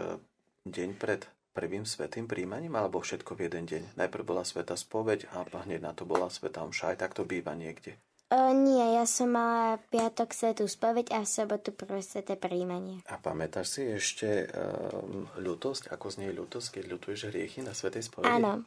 deň 0.65 0.89
pred 0.97 1.21
prvým 1.53 1.85
svetým 1.85 2.25
príjmaním, 2.25 2.73
alebo 2.73 2.97
všetko 2.97 3.37
v 3.37 3.45
jeden 3.45 3.69
deň? 3.69 3.83
Najprv 3.93 4.23
bola 4.25 4.41
sveta 4.41 4.73
spoveď 4.73 5.29
a 5.29 5.45
hneď 5.45 5.85
na 5.85 5.93
to 5.93 6.09
bola 6.09 6.33
sveta 6.33 6.65
omša. 6.65 6.97
Aj 6.97 6.97
tak 6.97 7.13
to 7.13 7.21
býva 7.21 7.53
niekde. 7.53 8.01
O, 8.33 8.49
nie, 8.49 8.97
ja 8.97 9.05
som 9.05 9.29
mala 9.29 9.77
piatok 9.93 10.33
svetú 10.33 10.65
spoveď 10.65 11.13
a 11.13 11.21
v 11.21 11.29
sobotu 11.29 11.69
prvé 11.69 12.01
sveté 12.01 12.33
príjmanie. 12.33 13.05
A 13.05 13.21
pamätáš 13.21 13.77
si 13.77 13.85
ešte 13.85 14.49
um, 14.49 15.29
ľutosť? 15.37 15.93
Ako 15.93 16.09
znie 16.09 16.33
ľutosť, 16.33 16.81
keď 16.81 16.83
ľutuješ 16.97 17.29
hriechy 17.29 17.61
na 17.61 17.77
svetej 17.77 18.09
spovedi? 18.09 18.41
Áno. 18.41 18.65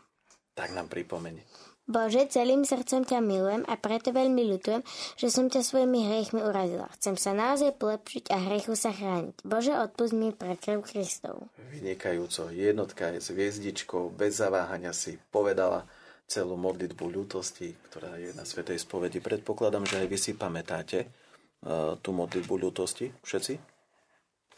Tak 0.54 0.70
nám 0.70 0.86
pripomeni. 0.86 1.42
Bože, 1.86 2.26
celým 2.26 2.66
srdcom 2.66 3.06
ťa 3.06 3.22
milujem 3.22 3.62
a 3.70 3.78
preto 3.78 4.10
veľmi 4.10 4.42
ľutujem, 4.58 4.82
že 5.14 5.30
som 5.30 5.46
ťa 5.46 5.62
svojimi 5.62 6.10
hriechmi 6.10 6.42
urazila. 6.42 6.90
Chcem 6.98 7.14
sa 7.14 7.30
naozaj 7.30 7.78
polepšiť 7.78 8.34
a 8.34 8.42
hriechu 8.42 8.74
sa 8.74 8.90
chrániť. 8.90 9.46
Bože, 9.46 9.70
odpust 9.70 10.10
mi 10.10 10.34
pre 10.34 10.58
krv 10.58 10.82
Kristov. 10.82 11.46
Vynikajúco. 11.70 12.50
Jednotka 12.50 13.14
je 13.14 13.22
s 13.22 13.30
hviezdičkou, 13.30 14.10
bez 14.10 14.42
zaváhania 14.42 14.90
si 14.90 15.14
povedala 15.30 15.86
celú 16.26 16.58
modlitbu 16.58 17.06
ľútosti, 17.06 17.78
ktorá 17.86 18.18
je 18.18 18.34
na 18.34 18.42
Svetej 18.42 18.82
spovedi. 18.82 19.22
Predpokladám, 19.22 19.86
že 19.86 20.02
aj 20.02 20.06
vy 20.10 20.18
si 20.18 20.34
pamätáte 20.34 21.06
uh, 21.06 21.94
tú 22.02 22.10
modlitbu 22.10 22.66
ľútosti, 22.66 23.14
všetci? 23.22 23.54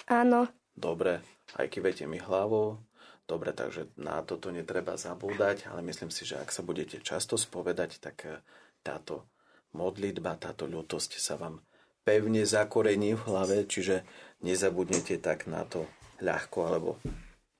Áno. 0.08 0.48
Dobre, 0.72 1.20
aj 1.60 1.68
kývete 1.68 2.08
mi 2.08 2.16
hlavou, 2.16 2.80
Dobre, 3.28 3.52
takže 3.52 3.92
na 4.00 4.24
toto 4.24 4.48
netreba 4.48 4.96
zabúdať, 4.96 5.68
ale 5.68 5.84
myslím 5.84 6.08
si, 6.08 6.24
že 6.24 6.40
ak 6.40 6.48
sa 6.48 6.64
budete 6.64 7.04
často 7.04 7.36
spovedať, 7.36 8.00
tak 8.00 8.16
eh, 8.24 8.40
táto 8.80 9.28
modlitba, 9.76 10.40
táto 10.40 10.64
ľutosť 10.64 11.20
sa 11.20 11.36
vám 11.36 11.60
pevne 12.08 12.48
zakorení 12.48 13.12
v 13.12 13.22
hlave, 13.28 13.68
čiže 13.68 14.00
nezabudnete 14.40 15.20
tak 15.20 15.44
na 15.44 15.68
to 15.68 15.84
ľahko 16.24 16.58
alebo 16.64 16.90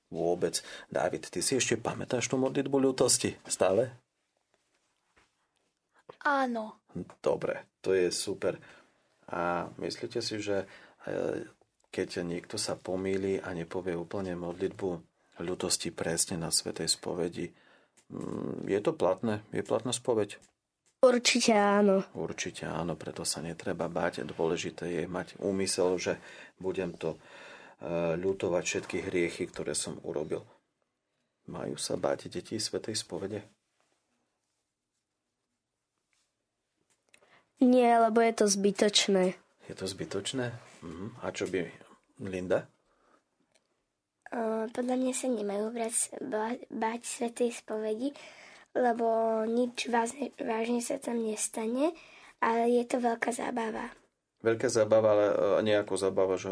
vôbec. 0.09 0.57
Dávid, 0.89 1.29
ty 1.29 1.45
si 1.45 1.61
ešte 1.61 1.77
pamätáš 1.77 2.33
tú 2.33 2.41
modlitbu 2.41 2.89
ľutosti? 2.89 3.37
Stále? 3.45 3.93
Áno. 6.25 6.81
Dobre, 7.21 7.77
to 7.85 7.93
je 7.93 8.09
super. 8.09 8.57
A 9.29 9.69
myslíte 9.77 10.17
si, 10.25 10.41
že 10.41 10.65
eh, 11.05 11.45
keď 11.93 12.25
niekto 12.25 12.57
sa 12.57 12.73
pomýli 12.73 13.37
a 13.37 13.53
nepovie 13.53 13.93
úplne 13.93 14.33
modlitbu 14.33 15.08
ľutosti 15.39 15.89
presne 15.95 16.37
na 16.37 16.51
Svetej 16.51 16.91
spovedi. 16.91 17.51
Mm, 18.11 18.67
je 18.67 18.79
to 18.83 18.91
platné? 18.91 19.41
Je 19.55 19.63
platná 19.63 19.95
spoveď? 19.95 20.37
Určite 20.99 21.55
áno. 21.55 22.03
Určite 22.11 22.67
áno, 22.67 22.99
preto 22.99 23.23
sa 23.23 23.39
netreba 23.39 23.87
báť. 23.87 24.27
Dôležité 24.27 24.99
je 24.99 25.03
mať 25.07 25.39
úmysel, 25.39 25.95
že 25.95 26.19
budem 26.59 26.91
to 26.91 27.15
e, 27.15 27.19
ľutovať 28.19 28.63
všetky 28.67 28.97
hriechy, 29.07 29.47
ktoré 29.47 29.71
som 29.71 29.95
urobil. 30.03 30.43
Majú 31.47 31.79
sa 31.79 31.95
báť 31.95 32.27
deti 32.27 32.59
Svetej 32.59 32.99
spovede? 32.99 33.47
Nie, 37.59 37.99
lebo 37.99 38.19
je 38.23 38.33
to 38.35 38.45
zbytočné. 38.47 39.35
Je 39.67 39.75
to 39.75 39.83
zbytočné? 39.87 40.55
Uh-huh. 40.83 41.11
A 41.23 41.31
čo 41.35 41.47
by 41.47 41.67
Linda? 42.23 42.67
Podľa 44.73 44.95
mňa 44.95 45.13
sa 45.13 45.27
nemajú 45.29 45.65
brať, 45.73 45.93
báť 46.69 47.01
svetej 47.01 47.49
spovedi, 47.53 48.13
lebo 48.77 49.41
nič 49.49 49.89
vážne, 49.89 50.29
vážne 50.37 50.81
sa 50.85 51.01
tam 51.01 51.21
nestane, 51.21 51.93
ale 52.37 52.69
je 52.69 52.83
to 52.85 53.01
veľká 53.01 53.33
zábava. 53.33 53.89
Veľká 54.39 54.71
zábava, 54.71 55.19
ale 55.19 55.25
nejako 55.67 55.99
zábava, 55.99 56.39
že 56.39 56.47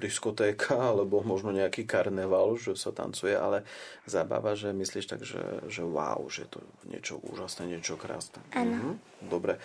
diskotéka, 0.00 0.80
alebo 0.94 1.20
možno 1.20 1.52
nejaký 1.52 1.84
karneval, 1.84 2.56
že 2.56 2.72
sa 2.78 2.94
tancuje, 2.94 3.36
ale 3.36 3.68
zábava, 4.08 4.56
že 4.56 4.72
myslíš 4.72 5.04
tak, 5.04 5.20
že, 5.26 5.68
že 5.68 5.84
wow, 5.84 6.24
že 6.32 6.48
to 6.48 6.64
niečo 6.88 7.20
úžasné, 7.20 7.68
niečo 7.68 8.00
krásne. 8.00 8.40
Áno. 8.56 8.72
Mhm. 8.72 8.92
Dobre. 9.28 9.60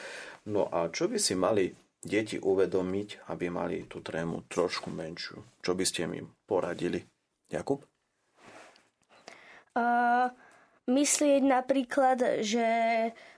No 0.50 0.68
a 0.68 0.92
čo 0.92 1.08
by 1.08 1.16
si 1.16 1.40
mali 1.40 1.72
deti 2.04 2.36
uvedomiť, 2.36 3.32
aby 3.32 3.48
mali 3.48 3.88
tú 3.88 4.04
trému 4.04 4.44
trošku 4.52 4.92
menšiu? 4.92 5.40
Čo 5.64 5.72
by 5.72 5.84
ste 5.88 6.04
im 6.04 6.28
poradili? 6.44 7.13
Jakub? 7.54 7.86
Uh, 9.74 10.30
myslieť 10.90 11.42
napríklad, 11.42 12.46
že 12.46 12.68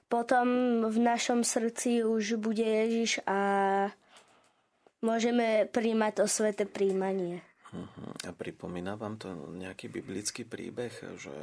potom 0.08 0.48
v 0.88 0.98
našom 1.00 1.44
srdci 1.44 2.04
už 2.04 2.40
bude 2.40 2.64
Ježiš 2.64 3.20
a 3.28 3.40
môžeme 5.04 5.68
príjmať 5.70 6.24
to 6.24 6.26
sveté 6.26 6.64
príjmanie. 6.64 7.44
Uh-huh. 7.76 8.12
A 8.24 8.32
pripomína 8.32 8.96
vám 8.96 9.20
to 9.20 9.34
nejaký 9.52 9.92
biblický 9.92 10.48
príbeh, 10.48 10.94
že 11.20 11.34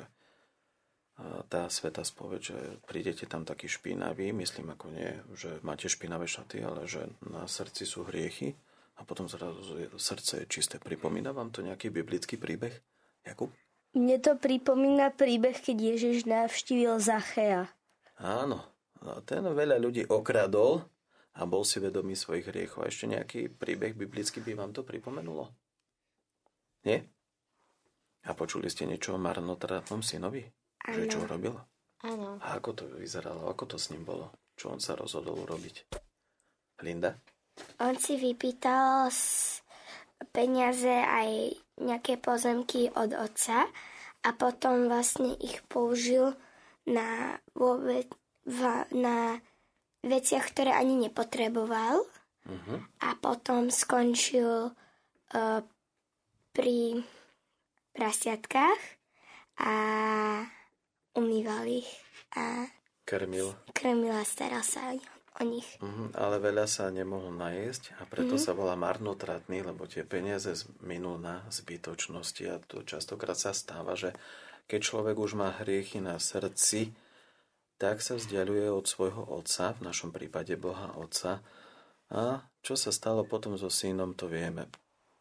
tá 1.53 1.69
sveta 1.69 2.03
spoveď, 2.03 2.41
že 2.41 2.59
prídete 2.89 3.29
tam 3.29 3.45
taký 3.45 3.69
špinavý, 3.69 4.33
myslím 4.33 4.75
ako 4.75 4.87
nie, 4.91 5.13
že 5.37 5.61
máte 5.61 5.87
špinavé 5.87 6.25
šaty, 6.25 6.65
ale 6.65 6.89
že 6.89 7.05
na 7.29 7.45
srdci 7.45 7.85
sú 7.85 8.09
hriechy 8.09 8.57
a 8.97 9.07
potom 9.09 9.27
zrazu 9.29 9.89
srdce 9.97 10.45
je 10.45 10.47
čisté. 10.51 10.77
Pripomína 10.77 11.33
vám 11.33 11.49
to 11.49 11.65
nejaký 11.65 11.89
biblický 11.89 12.37
príbeh, 12.37 12.75
Jakub? 13.25 13.49
Mne 13.93 14.17
to 14.25 14.41
pripomína 14.41 15.13
príbeh, 15.13 15.57
keď 15.57 15.97
Ježiš 15.97 16.25
navštívil 16.25 16.97
Zachea. 16.97 17.69
Áno, 18.17 18.65
no, 19.05 19.21
ten 19.25 19.45
veľa 19.45 19.77
ľudí 19.77 20.09
okradol 20.09 20.89
a 21.37 21.45
bol 21.45 21.65
si 21.65 21.81
vedomý 21.81 22.17
svojich 22.17 22.49
hriechov. 22.49 22.85
A 22.85 22.89
ešte 22.89 23.09
nejaký 23.09 23.53
príbeh 23.53 23.93
biblický 23.97 24.41
by 24.41 24.53
vám 24.57 24.73
to 24.73 24.85
pripomenulo? 24.85 25.53
Nie? 26.89 27.05
A 28.29 28.33
počuli 28.33 28.71
ste 28.71 28.87
niečo 28.87 29.17
o 29.17 29.21
marnotratnom 29.21 30.01
synovi? 30.01 30.47
Áno. 30.89 30.95
Že 30.95 31.03
čo 31.09 31.19
robil? 31.27 31.55
Áno. 32.03 32.39
A 32.43 32.59
ako 32.59 32.71
to 32.73 32.85
vyzeralo? 32.97 33.51
Ako 33.51 33.67
to 33.67 33.77
s 33.77 33.91
ním 33.95 34.07
bolo? 34.07 34.31
Čo 34.57 34.73
on 34.73 34.81
sa 34.81 34.95
rozhodol 34.95 35.37
urobiť? 35.43 35.89
Linda? 36.83 37.19
On 37.81 37.95
si 37.99 38.17
vypýtal 38.17 39.13
peniaze 40.31 40.93
aj 40.93 41.59
nejaké 41.83 42.17
pozemky 42.17 42.89
od 42.95 43.13
otca 43.13 43.67
a 44.23 44.29
potom 44.39 44.87
vlastne 44.87 45.35
ich 45.43 45.61
použil 45.67 46.33
na, 46.87 47.39
vôbec, 47.59 48.07
na 48.95 49.43
veciach, 50.03 50.47
ktoré 50.55 50.73
ani 50.75 50.99
nepotreboval 51.09 52.07
Uh-huh. 52.43 52.83
a 52.99 53.15
potom 53.23 53.71
skončil 53.71 54.75
uh, 54.75 55.61
pri 56.51 57.07
prasiatkách 57.95 58.83
a 59.63 59.75
umýval 61.15 61.63
ich 61.71 61.87
a 62.35 62.67
Krmil. 63.07 63.55
krmil 63.71 64.11
a 64.11 64.27
staral 64.27 64.67
sa 64.67 64.91
o 64.91 64.99
nich. 65.41 65.65
Mhm, 65.81 66.13
ale 66.13 66.37
veľa 66.37 66.69
sa 66.69 66.93
nemohol 66.93 67.33
najesť 67.33 67.97
a 67.97 68.05
preto 68.05 68.37
sa 68.37 68.53
volá 68.53 68.77
marnotratný, 68.77 69.65
lebo 69.65 69.89
tie 69.89 70.05
peniaze 70.05 70.53
minul 70.85 71.17
na 71.17 71.41
zbytočnosti 71.49 72.45
a 72.53 72.61
to 72.61 72.85
častokrát 72.85 73.41
sa 73.41 73.57
stáva, 73.57 73.97
že 73.97 74.13
keď 74.69 74.81
človek 74.85 75.17
už 75.17 75.33
má 75.33 75.57
hriechy 75.65 76.05
na 76.05 76.21
srdci, 76.21 76.93
tak 77.81 77.99
sa 77.99 78.15
vzdialuje 78.15 78.69
od 78.71 78.85
svojho 78.87 79.27
otca, 79.27 79.75
v 79.75 79.91
našom 79.91 80.15
prípade 80.15 80.55
Boha 80.55 80.95
Otca. 80.95 81.43
A 82.15 82.45
čo 82.63 82.79
sa 82.79 82.95
stalo 82.95 83.27
potom 83.27 83.59
so 83.59 83.67
synom, 83.67 84.15
to 84.15 84.31
vieme. 84.31 84.71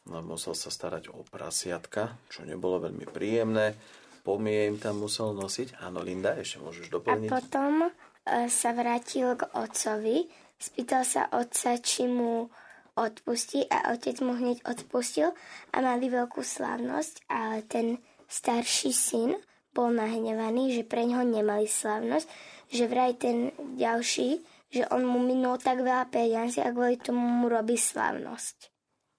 No, 0.05 0.21
musel 0.21 0.53
sa 0.53 0.69
starať 0.69 1.09
o 1.09 1.25
prasiatka, 1.25 2.19
čo 2.29 2.45
nebolo 2.45 2.83
veľmi 2.85 3.09
príjemné. 3.09 3.73
Pomie 4.21 4.69
im 4.69 4.77
tam 4.77 5.01
musel 5.01 5.33
nosiť. 5.33 5.81
Áno, 5.81 6.05
Linda, 6.05 6.37
ešte 6.37 6.61
môžeš 6.61 6.89
A 6.89 7.01
doplniť? 7.01 7.29
potom 7.33 7.73
e, 7.85 7.89
sa 8.25 8.69
vrátil 8.77 9.33
k 9.33 9.49
otcovi, 9.57 10.29
spýtal 10.61 11.01
sa 11.01 11.25
otca, 11.33 11.77
či 11.81 12.05
mu 12.05 12.49
odpustí 12.93 13.65
a 13.71 13.95
otec 13.95 14.19
mu 14.21 14.35
hneď 14.35 14.61
odpustil 14.67 15.31
a 15.71 15.77
mali 15.79 16.11
veľkú 16.11 16.43
slávnosť, 16.43 17.25
ale 17.31 17.63
ten 17.65 17.87
starší 18.27 18.91
syn 18.91 19.31
bol 19.71 19.95
nahnevaný, 19.95 20.75
že 20.75 20.83
pre 20.83 21.07
ňoho 21.07 21.23
nemali 21.23 21.65
slávnosť, 21.65 22.27
že 22.71 22.91
vraj 22.91 23.15
ten 23.15 23.55
ďalší, 23.79 24.43
že 24.71 24.83
on 24.91 25.07
mu 25.07 25.23
minul 25.23 25.59
tak 25.59 25.79
veľa 25.83 26.11
peniazy 26.11 26.63
a 26.63 26.71
kvôli 26.71 26.99
tomu 26.99 27.23
mu 27.23 27.47
robí 27.47 27.79
slávnosť. 27.79 28.71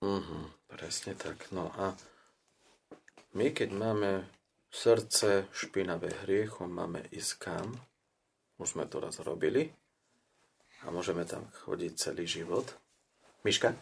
Mhm, 0.04 0.68
presne 0.68 1.12
tak. 1.16 1.48
No 1.52 1.72
a 1.76 1.96
my, 3.32 3.48
keď 3.52 3.70
máme 3.72 4.10
srdce 4.68 5.48
špinavé 5.52 6.12
hriechom, 6.24 6.68
máme 6.68 7.08
ísť 7.12 7.32
kam? 7.40 7.76
Už 8.62 8.78
sme 8.78 8.86
to 8.86 9.02
raz 9.02 9.18
robili 9.18 9.74
a 10.86 10.94
môžeme 10.94 11.26
tam 11.26 11.42
chodiť 11.66 11.92
celý 11.98 12.30
život. 12.30 12.62
Miška? 13.42 13.74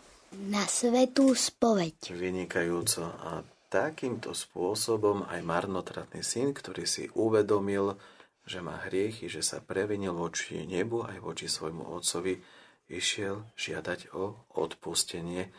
Na 0.48 0.64
svetú 0.64 1.36
spoveď. 1.36 2.16
Vynikajúco. 2.16 3.04
A 3.04 3.44
takýmto 3.68 4.32
spôsobom 4.32 5.28
aj 5.28 5.44
marnotratný 5.44 6.24
syn, 6.24 6.56
ktorý 6.56 6.88
si 6.88 7.12
uvedomil, 7.12 8.00
že 8.48 8.64
má 8.64 8.80
hriechy, 8.88 9.28
že 9.28 9.44
sa 9.44 9.60
previnil 9.60 10.16
voči 10.16 10.64
nebu 10.64 11.04
aj 11.04 11.20
voči 11.20 11.44
svojmu 11.44 11.92
otcovi, 11.92 12.40
išiel 12.88 13.52
žiadať 13.60 14.16
o 14.16 14.48
odpustenie 14.56 15.52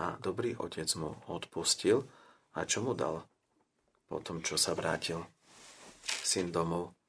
a 0.00 0.16
dobrý 0.16 0.56
otec 0.56 0.88
mu 0.96 1.12
odpustil. 1.28 2.08
A 2.56 2.64
čo 2.64 2.80
mu 2.80 2.96
dal? 2.96 3.20
Po 4.08 4.16
tom, 4.24 4.40
čo 4.40 4.56
sa 4.56 4.72
vrátil 4.72 5.20
syn 6.24 6.48
domov, 6.48 7.01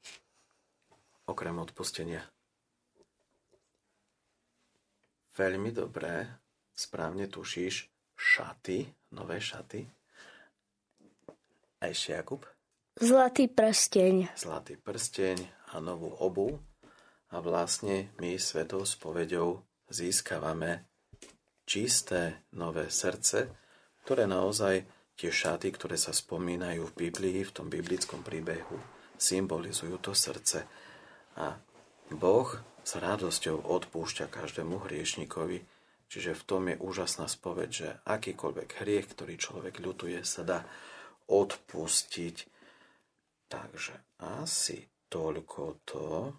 okrem 1.28 1.56
odpustenia. 1.58 2.22
Veľmi 5.34 5.74
dobré, 5.74 6.30
správne 6.74 7.26
tušíš, 7.26 7.90
šaty, 8.14 8.86
nové 9.10 9.42
šaty. 9.42 9.82
A 11.82 11.90
ešte 11.90 12.14
Jakub? 12.14 12.46
Zlatý 12.94 13.50
prsteň. 13.50 14.38
zlatý 14.38 14.78
prsteň 14.78 15.42
a 15.74 15.82
novú 15.82 16.14
obu 16.22 16.62
a 17.34 17.42
vlastne 17.42 18.14
my 18.22 18.38
svetou 18.38 18.86
spoveďou 18.86 19.58
získavame 19.90 20.86
čisté 21.66 22.46
nové 22.54 22.86
srdce, 22.94 23.50
ktoré 24.06 24.30
naozaj 24.30 24.86
tie 25.18 25.30
šaty, 25.34 25.74
ktoré 25.74 25.98
sa 25.98 26.14
spomínajú 26.14 26.94
v 26.94 27.10
Biblii, 27.10 27.42
v 27.42 27.50
tom 27.50 27.66
biblickom 27.66 28.22
príbehu, 28.22 28.78
symbolizujú 29.18 29.98
to 29.98 30.14
srdce. 30.14 30.62
A 31.40 31.58
Boh 32.14 32.50
s 32.84 32.92
radosťou 32.94 33.64
odpúšťa 33.64 34.30
každému 34.30 34.84
hriešnikovi, 34.86 35.64
čiže 36.10 36.36
v 36.36 36.42
tom 36.46 36.62
je 36.70 36.76
úžasná 36.78 37.26
spoveď, 37.26 37.70
že 37.70 37.88
akýkoľvek 38.06 38.68
hriech, 38.84 39.06
ktorý 39.12 39.34
človek 39.40 39.80
ľutuje, 39.80 40.20
sa 40.22 40.46
dá 40.46 40.60
odpustiť 41.26 42.54
Takže 43.54 44.18
asi 44.18 44.82
toľko 45.06 45.86
to 45.86 46.34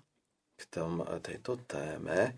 k 0.59 0.61
tom, 0.67 0.99
tejto 1.23 1.63
téme. 1.63 2.35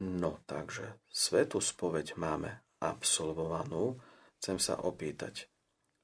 No, 0.00 0.40
takže 0.48 0.96
svetú 1.12 1.60
spoveď 1.60 2.16
máme 2.16 2.80
absolvovanú. 2.80 4.00
Chcem 4.38 4.56
sa 4.62 4.80
opýtať, 4.80 5.50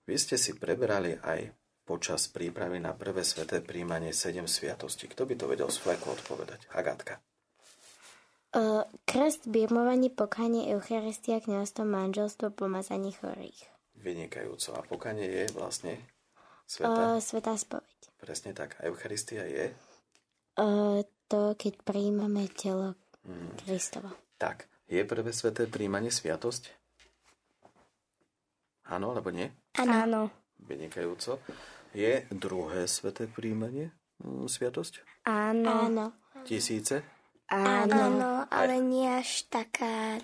vy 0.04 0.18
ste 0.18 0.36
si 0.36 0.58
preberali 0.58 1.16
aj 1.22 1.54
počas 1.84 2.26
prípravy 2.32 2.80
na 2.80 2.96
prvé 2.96 3.20
sveté 3.22 3.60
príjmanie 3.60 4.16
7 4.16 4.48
sviatostí. 4.48 5.06
Kto 5.12 5.28
by 5.28 5.34
to 5.36 5.44
vedel 5.46 5.68
z 5.68 5.78
fleku 5.84 6.16
odpovedať? 6.16 6.64
Agatka. 6.72 7.20
Uh, 8.54 8.86
krst, 9.04 9.50
birmovanie, 9.50 10.08
pokhanie, 10.08 10.72
eucharistia, 10.72 11.42
kniazstvo, 11.42 11.84
manželstvo, 11.84 12.54
pomazanie 12.54 13.12
chorých. 13.12 13.66
Vynikajúco. 13.98 14.78
A 14.78 14.80
pokanie 14.86 15.26
je 15.26 15.44
vlastne 15.52 16.00
sveta? 16.64 17.18
Uh, 17.18 17.20
svetá 17.20 17.58
spoveď. 17.58 17.98
Presne 18.16 18.56
tak. 18.56 18.78
A 18.80 18.88
Eucharistia 18.88 19.44
je? 19.44 19.74
Uh, 20.54 21.02
to, 21.28 21.58
keď 21.58 21.82
prijímame 21.82 22.46
telo 22.54 22.94
Kristova. 23.64 24.14
Tak. 24.38 24.70
Je 24.86 25.00
prvé 25.02 25.32
sveté 25.32 25.64
príjmanie 25.66 26.12
sviatosť? 26.12 26.70
Áno, 28.92 29.16
alebo 29.16 29.32
nie? 29.32 29.48
Áno. 29.80 30.28
Vynikajúco. 30.60 31.40
Je 31.94 32.26
druhé 32.34 32.90
sveté 32.90 33.30
príjmanie 33.30 33.94
mm, 34.18 34.50
sviatosť? 34.50 35.24
Áno. 35.30 35.70
Áno. 35.86 36.04
Tisíce? 36.42 37.06
Áno. 37.48 37.94
Áno, 37.94 38.32
ale 38.50 38.82
nie 38.82 39.06
až 39.06 39.46
taká 39.46 40.18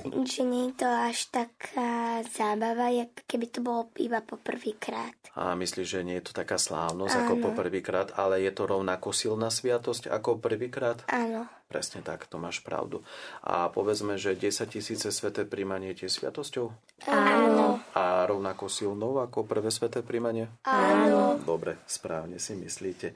že 0.00 0.42
nie 0.48 0.72
je 0.72 0.80
to 0.80 0.88
až 0.88 1.28
taká 1.28 2.24
zábava, 2.24 2.88
jak 2.88 3.12
keby 3.28 3.46
to 3.52 3.60
bolo 3.60 3.92
iba 4.00 4.24
po 4.24 4.40
prvýkrát. 4.40 5.12
A 5.36 5.52
myslíš, 5.52 6.00
že 6.00 6.06
nie 6.06 6.16
je 6.18 6.32
to 6.32 6.32
taká 6.32 6.56
slávnosť 6.56 7.14
ako 7.20 7.34
po 7.44 7.50
prvýkrát, 7.52 8.16
ale 8.16 8.40
je 8.40 8.52
to 8.54 8.64
rovnako 8.64 9.12
silná 9.12 9.52
sviatosť 9.52 10.08
ako 10.08 10.40
prvýkrát? 10.40 11.04
Áno. 11.12 11.44
Presne 11.70 12.02
tak, 12.02 12.26
to 12.26 12.34
máš 12.42 12.66
pravdu. 12.66 13.06
A 13.46 13.70
povedzme, 13.70 14.18
že 14.18 14.34
10 14.34 14.66
tisíce 14.66 15.06
sveté 15.14 15.46
príjmanie 15.46 15.94
je 15.94 16.10
sviatosťou? 16.10 16.66
Áno. 17.06 17.78
A 17.94 18.26
rovnako 18.26 18.66
silnou 18.66 19.22
ako 19.22 19.46
prvé 19.46 19.70
sveté 19.70 20.02
príjmanie? 20.02 20.50
Áno. 20.66 21.38
Dobre, 21.38 21.78
správne 21.86 22.42
si 22.42 22.58
myslíte. 22.58 23.14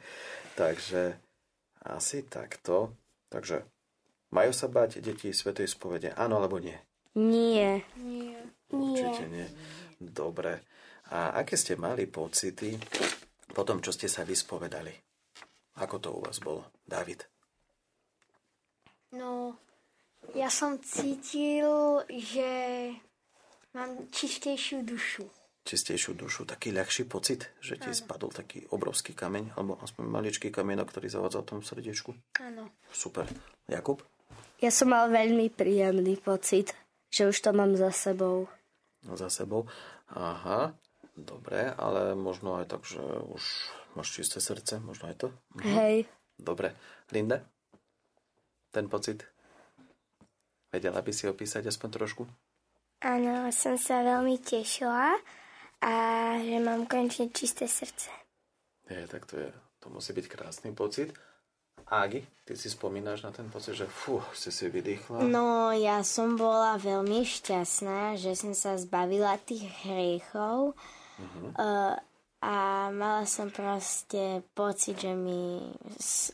Takže 0.54 1.18
asi 1.82 2.22
takto. 2.30 2.94
Takže 3.26 3.66
majú 4.30 4.54
sa 4.54 4.70
bať 4.70 5.02
deti 5.02 5.34
svetej 5.34 5.66
spovede? 5.66 6.14
Áno 6.14 6.38
alebo 6.38 6.62
nie? 6.62 6.78
Nie. 7.18 7.82
Nie. 7.98 8.38
Určite 8.70 9.34
nie. 9.34 9.50
Dobre. 9.98 10.62
A 11.10 11.42
aké 11.42 11.58
ste 11.58 11.74
mali 11.74 12.06
pocity 12.06 12.78
po 13.50 13.66
tom, 13.66 13.82
čo 13.82 13.90
ste 13.90 14.06
sa 14.06 14.22
vyspovedali? 14.22 14.94
Ako 15.82 15.98
to 15.98 16.14
u 16.14 16.22
vás 16.22 16.38
bolo? 16.38 16.70
David? 16.86 17.33
No, 19.14 19.54
ja 20.34 20.50
som 20.50 20.82
cítil, 20.82 22.02
že 22.10 22.50
mám 23.70 24.10
čistejšiu 24.10 24.82
dušu. 24.82 25.30
Čistejšiu 25.64 26.18
dušu, 26.18 26.44
taký 26.44 26.74
ľahší 26.74 27.06
pocit, 27.06 27.48
že 27.62 27.78
ti 27.78 27.94
spadol 27.94 28.34
taký 28.34 28.66
obrovský 28.74 29.14
kameň, 29.14 29.54
alebo 29.54 29.78
aspoň 29.80 30.04
maličký 30.10 30.50
kamienok, 30.50 30.90
ktorý 30.90 31.06
zavadzal 31.08 31.46
v 31.46 31.50
tom 31.56 31.60
srdiečku? 31.62 32.10
Áno. 32.42 32.74
Super. 32.90 33.30
Jakub? 33.70 34.02
Ja 34.58 34.74
som 34.74 34.90
mal 34.90 35.06
veľmi 35.08 35.48
príjemný 35.54 36.18
pocit, 36.18 36.74
že 37.08 37.30
už 37.30 37.38
to 37.38 37.54
mám 37.54 37.78
za 37.78 37.94
sebou. 37.94 38.50
No, 39.06 39.14
za 39.14 39.30
sebou. 39.30 39.70
Aha, 40.10 40.74
dobre, 41.14 41.70
ale 41.70 42.18
možno 42.18 42.58
aj 42.58 42.66
tak, 42.66 42.82
že 42.82 43.00
už 43.30 43.42
máš 43.94 44.10
čisté 44.10 44.42
srdce, 44.42 44.82
možno 44.82 45.06
aj 45.06 45.16
to? 45.22 45.28
Hej. 45.62 46.10
Dobre. 46.34 46.74
Linda? 47.14 47.46
Ten 48.74 48.90
pocit? 48.90 49.22
Vedela 50.74 50.98
by 50.98 51.12
si 51.14 51.30
opísať 51.30 51.70
aspoň 51.70 51.88
trošku? 51.94 52.26
Áno, 53.06 53.46
som 53.54 53.78
sa 53.78 54.02
veľmi 54.02 54.42
tešila 54.42 55.14
a 55.78 55.92
že 56.42 56.58
mám 56.58 56.90
konečne 56.90 57.30
čisté 57.30 57.70
srdce. 57.70 58.10
Je, 58.90 59.06
tak 59.06 59.30
to, 59.30 59.38
je, 59.38 59.48
to 59.78 59.94
musí 59.94 60.10
byť 60.10 60.26
krásny 60.26 60.74
pocit. 60.74 61.14
Agi, 61.86 62.26
ty 62.42 62.58
si 62.58 62.66
spomínaš 62.66 63.22
na 63.22 63.30
ten 63.30 63.46
pocit, 63.46 63.78
že 63.78 63.86
fú, 63.86 64.18
si 64.34 64.50
si 64.50 64.66
vydýchla? 64.66 65.22
No, 65.22 65.70
ja 65.70 66.02
som 66.02 66.34
bola 66.34 66.74
veľmi 66.74 67.22
šťastná, 67.22 68.18
že 68.18 68.34
som 68.34 68.58
sa 68.58 68.74
zbavila 68.74 69.38
tých 69.38 69.70
hriechov 69.86 70.74
uh-huh. 70.74 71.48
uh, 71.54 71.94
a 72.42 72.54
mala 72.90 73.22
som 73.30 73.54
proste 73.54 74.42
pocit, 74.56 74.98
že, 74.98 75.14
mi, 75.14 75.62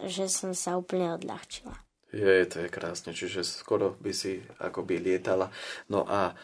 že 0.08 0.30
som 0.32 0.56
sa 0.56 0.80
úplne 0.80 1.12
odľahčila. 1.18 1.89
Je, 2.10 2.42
to 2.50 2.66
je 2.66 2.68
krásne, 2.68 3.14
čiže 3.14 3.46
skoro 3.46 3.94
by 4.02 4.10
si 4.10 4.42
akoby 4.58 4.98
lietala. 4.98 5.46
No 5.86 6.02
a 6.10 6.30
e, 6.30 6.34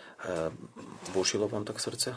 bušilo 1.10 1.50
vám 1.50 1.66
tak 1.66 1.82
srdce 1.82 2.14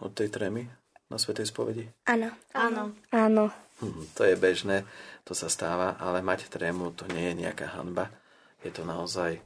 od 0.00 0.12
tej 0.16 0.32
trémy 0.32 0.64
na 1.12 1.20
Svetej 1.20 1.52
spovedi? 1.52 1.84
Áno. 2.08 2.32
Áno. 2.56 2.96
Áno. 3.12 3.52
Hm, 3.84 4.08
to 4.16 4.24
je 4.24 4.40
bežné, 4.40 4.88
to 5.28 5.36
sa 5.36 5.52
stáva, 5.52 6.00
ale 6.00 6.24
mať 6.24 6.48
trému 6.48 6.96
to 6.96 7.04
nie 7.12 7.28
je 7.32 7.44
nejaká 7.44 7.76
hanba. 7.76 8.08
Je 8.64 8.72
to 8.72 8.88
naozaj 8.88 9.36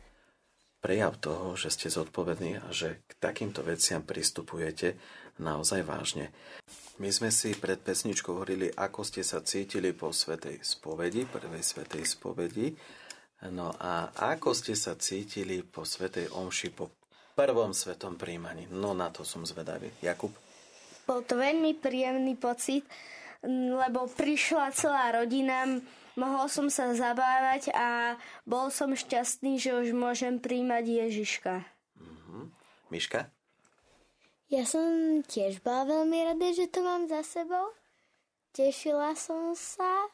prejav 0.78 1.18
toho, 1.18 1.58
že 1.58 1.74
ste 1.74 1.90
zodpovední 1.90 2.62
a 2.62 2.70
že 2.70 3.02
k 3.10 3.12
takýmto 3.18 3.66
veciam 3.66 4.06
pristupujete 4.06 4.94
naozaj 5.42 5.82
vážne. 5.82 6.30
My 7.00 7.08
sme 7.08 7.32
si 7.32 7.56
pred 7.56 7.80
pesničkou 7.80 8.36
hovorili, 8.36 8.68
ako 8.68 9.00
ste 9.08 9.24
sa 9.24 9.40
cítili 9.40 9.96
po 9.96 10.12
Svetej 10.12 10.60
spovedi, 10.60 11.24
prvej 11.24 11.64
Svetej 11.64 12.04
spovedi. 12.04 12.76
No 13.56 13.72
a 13.72 14.12
ako 14.36 14.52
ste 14.52 14.76
sa 14.76 14.92
cítili 15.00 15.64
po 15.64 15.88
Svetej 15.88 16.28
Omši, 16.28 16.68
po 16.76 16.92
prvom 17.32 17.72
Svetom 17.72 18.20
príjmaní? 18.20 18.68
No 18.68 18.92
na 18.92 19.08
to 19.08 19.24
som 19.24 19.48
zvedavý. 19.48 19.88
Jakub? 20.04 20.28
Bol 21.08 21.24
to 21.24 21.40
veľmi 21.40 21.72
príjemný 21.80 22.36
pocit, 22.36 22.84
lebo 23.48 24.04
prišla 24.04 24.68
celá 24.76 25.16
rodina, 25.16 25.80
mohol 26.20 26.52
som 26.52 26.68
sa 26.68 26.92
zabávať 26.92 27.72
a 27.72 28.20
bol 28.44 28.68
som 28.68 28.92
šťastný, 28.92 29.56
že 29.56 29.72
už 29.72 29.96
môžem 29.96 30.36
príjmať 30.36 31.08
Ježiška. 31.08 31.64
Mm-hmm. 31.96 32.44
Miška? 32.92 33.32
Ja 34.50 34.66
som 34.66 34.82
tiež 35.22 35.62
bola 35.62 35.86
veľmi 35.86 36.26
rada, 36.26 36.50
že 36.50 36.66
to 36.66 36.82
mám 36.82 37.06
za 37.06 37.22
sebou. 37.22 37.70
Tešila 38.50 39.14
som 39.14 39.54
sa, 39.54 40.10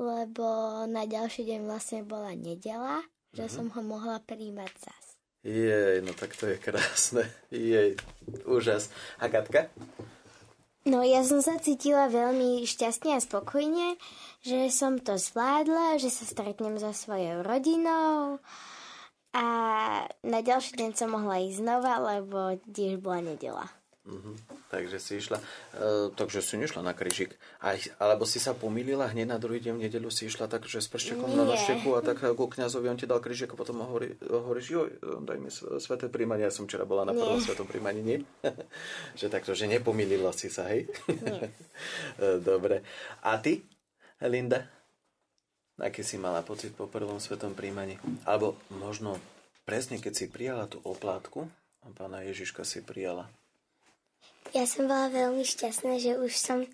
lebo 0.00 0.44
na 0.88 1.04
ďalší 1.04 1.44
deň 1.44 1.60
vlastne 1.68 2.00
bola 2.00 2.32
nedela, 2.32 3.04
mm-hmm. 3.04 3.36
že 3.36 3.44
mhm. 3.44 3.52
som 3.52 3.66
ho 3.76 3.80
mohla 3.84 4.24
príjmať 4.24 4.72
zas. 4.80 5.04
Jej, 5.44 6.00
no 6.00 6.16
tak 6.16 6.32
to 6.32 6.48
je 6.48 6.56
krásne. 6.56 7.28
Jej, 7.52 8.00
úžas. 8.48 8.88
A 9.20 9.28
Katka? 9.28 9.68
No 10.88 11.04
ja 11.04 11.20
som 11.20 11.44
sa 11.44 11.60
cítila 11.60 12.08
veľmi 12.08 12.64
šťastne 12.64 13.14
a 13.14 13.20
spokojne, 13.20 14.00
že 14.40 14.72
som 14.72 14.96
to 14.96 15.20
zvládla, 15.20 16.00
že 16.00 16.08
sa 16.08 16.24
stretnem 16.24 16.80
so 16.80 16.90
svojou 16.90 17.44
rodinou 17.44 18.40
a 19.32 19.44
na 20.24 20.40
ďalší 20.44 20.76
deň 20.76 20.90
som 20.92 21.12
mohla 21.12 21.40
ísť 21.40 21.64
znova, 21.64 21.92
lebo 22.00 22.60
tiež 22.68 23.00
bola 23.00 23.24
nedela. 23.24 23.66
Uh-huh. 24.02 24.34
Takže 24.66 24.98
si 24.98 25.22
išla, 25.22 25.38
uh, 25.38 26.10
takže 26.18 26.42
si 26.42 26.58
nešla 26.58 26.82
na 26.82 26.90
kryžik. 26.90 27.38
Aj, 27.62 27.78
alebo 28.02 28.26
si 28.26 28.42
sa 28.42 28.50
pomýlila 28.50 29.06
hneď 29.06 29.30
na 29.30 29.38
druhý 29.38 29.62
deň 29.62 29.78
v 29.78 29.84
nedelu 29.86 30.10
si 30.10 30.26
išla 30.26 30.50
tak, 30.50 30.66
že 30.66 30.82
s 30.82 30.90
prštekom 30.90 31.30
na 31.30 31.46
nošteku 31.46 31.94
a 31.94 32.02
tak 32.02 32.18
ku 32.34 32.50
kňazovi 32.50 32.90
on 32.90 32.98
ti 32.98 33.06
dal 33.06 33.22
kryžik 33.22 33.54
a 33.54 33.56
potom 33.56 33.78
hovorí, 33.86 34.18
hovoríš, 34.26 34.66
joj, 34.74 34.90
daj 35.22 35.38
mi 35.38 35.54
sveté 35.54 36.10
príjmanie. 36.10 36.50
Ja 36.50 36.50
som 36.50 36.66
včera 36.66 36.82
bola 36.82 37.06
na 37.06 37.14
prvom 37.14 37.38
svetom 37.38 37.70
príjmaní, 37.70 38.02
nie? 38.02 38.18
že 39.20 39.30
takto, 39.30 39.54
že 39.54 39.70
nepomýlila 39.70 40.34
si 40.34 40.50
sa, 40.50 40.66
hej? 40.66 40.90
E, 42.22 42.38
dobre. 42.42 42.84
A 43.24 43.38
ty, 43.38 43.64
Linda? 44.20 44.81
Aký 45.80 46.04
si 46.04 46.20
mala 46.20 46.44
pocit 46.44 46.76
po 46.76 46.90
prvom 46.90 47.16
svetom 47.16 47.56
príjmaní? 47.56 47.96
Alebo 48.28 48.60
možno 48.72 49.16
presne, 49.64 49.96
keď 50.02 50.12
si 50.12 50.26
prijala 50.28 50.68
tú 50.68 50.82
oplátku, 50.84 51.48
a 51.82 51.86
pána 51.96 52.22
Ježiška 52.22 52.62
si 52.62 52.84
prijala, 52.84 53.26
ja 54.52 54.68
som 54.68 54.84
bola 54.84 55.08
veľmi 55.08 55.46
šťastná, 55.48 55.96
že 55.96 56.20
už 56.20 56.36
som 56.36 56.66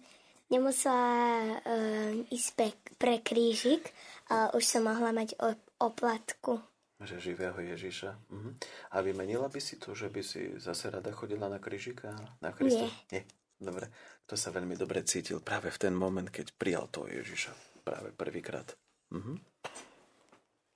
nemusela 0.50 1.62
uh, 1.62 2.10
ísť 2.32 2.48
pre, 2.58 2.68
pre 2.98 3.14
krížik, 3.22 3.94
ale 4.26 4.56
už 4.58 4.64
som 4.66 4.82
mohla 4.88 5.14
mať 5.14 5.38
oplatku. 5.78 6.58
Že 6.98 7.22
živého 7.22 7.54
Ježiša. 7.54 8.10
Uh-huh. 8.10 8.52
A 8.90 8.96
vymenila 8.98 9.46
by 9.46 9.62
si 9.62 9.78
to, 9.78 9.94
že 9.94 10.10
by 10.10 10.26
si 10.26 10.58
zase 10.58 10.90
rada 10.90 11.14
chodila 11.14 11.46
na 11.46 11.62
krížika? 11.62 12.10
Na 12.42 12.50
Krista? 12.50 12.90
Nie. 13.14 13.22
Nie. 13.22 13.22
Dobre. 13.54 13.86
To 14.26 14.34
sa 14.34 14.50
veľmi 14.50 14.74
dobre 14.74 15.06
cítil 15.06 15.38
práve 15.38 15.70
v 15.70 15.78
ten 15.78 15.94
moment, 15.94 16.26
keď 16.26 16.50
prijal 16.58 16.90
toho 16.90 17.06
Ježiša. 17.06 17.54
Práve 17.86 18.10
prvýkrát. 18.10 18.66
Uh-huh. 19.12 19.36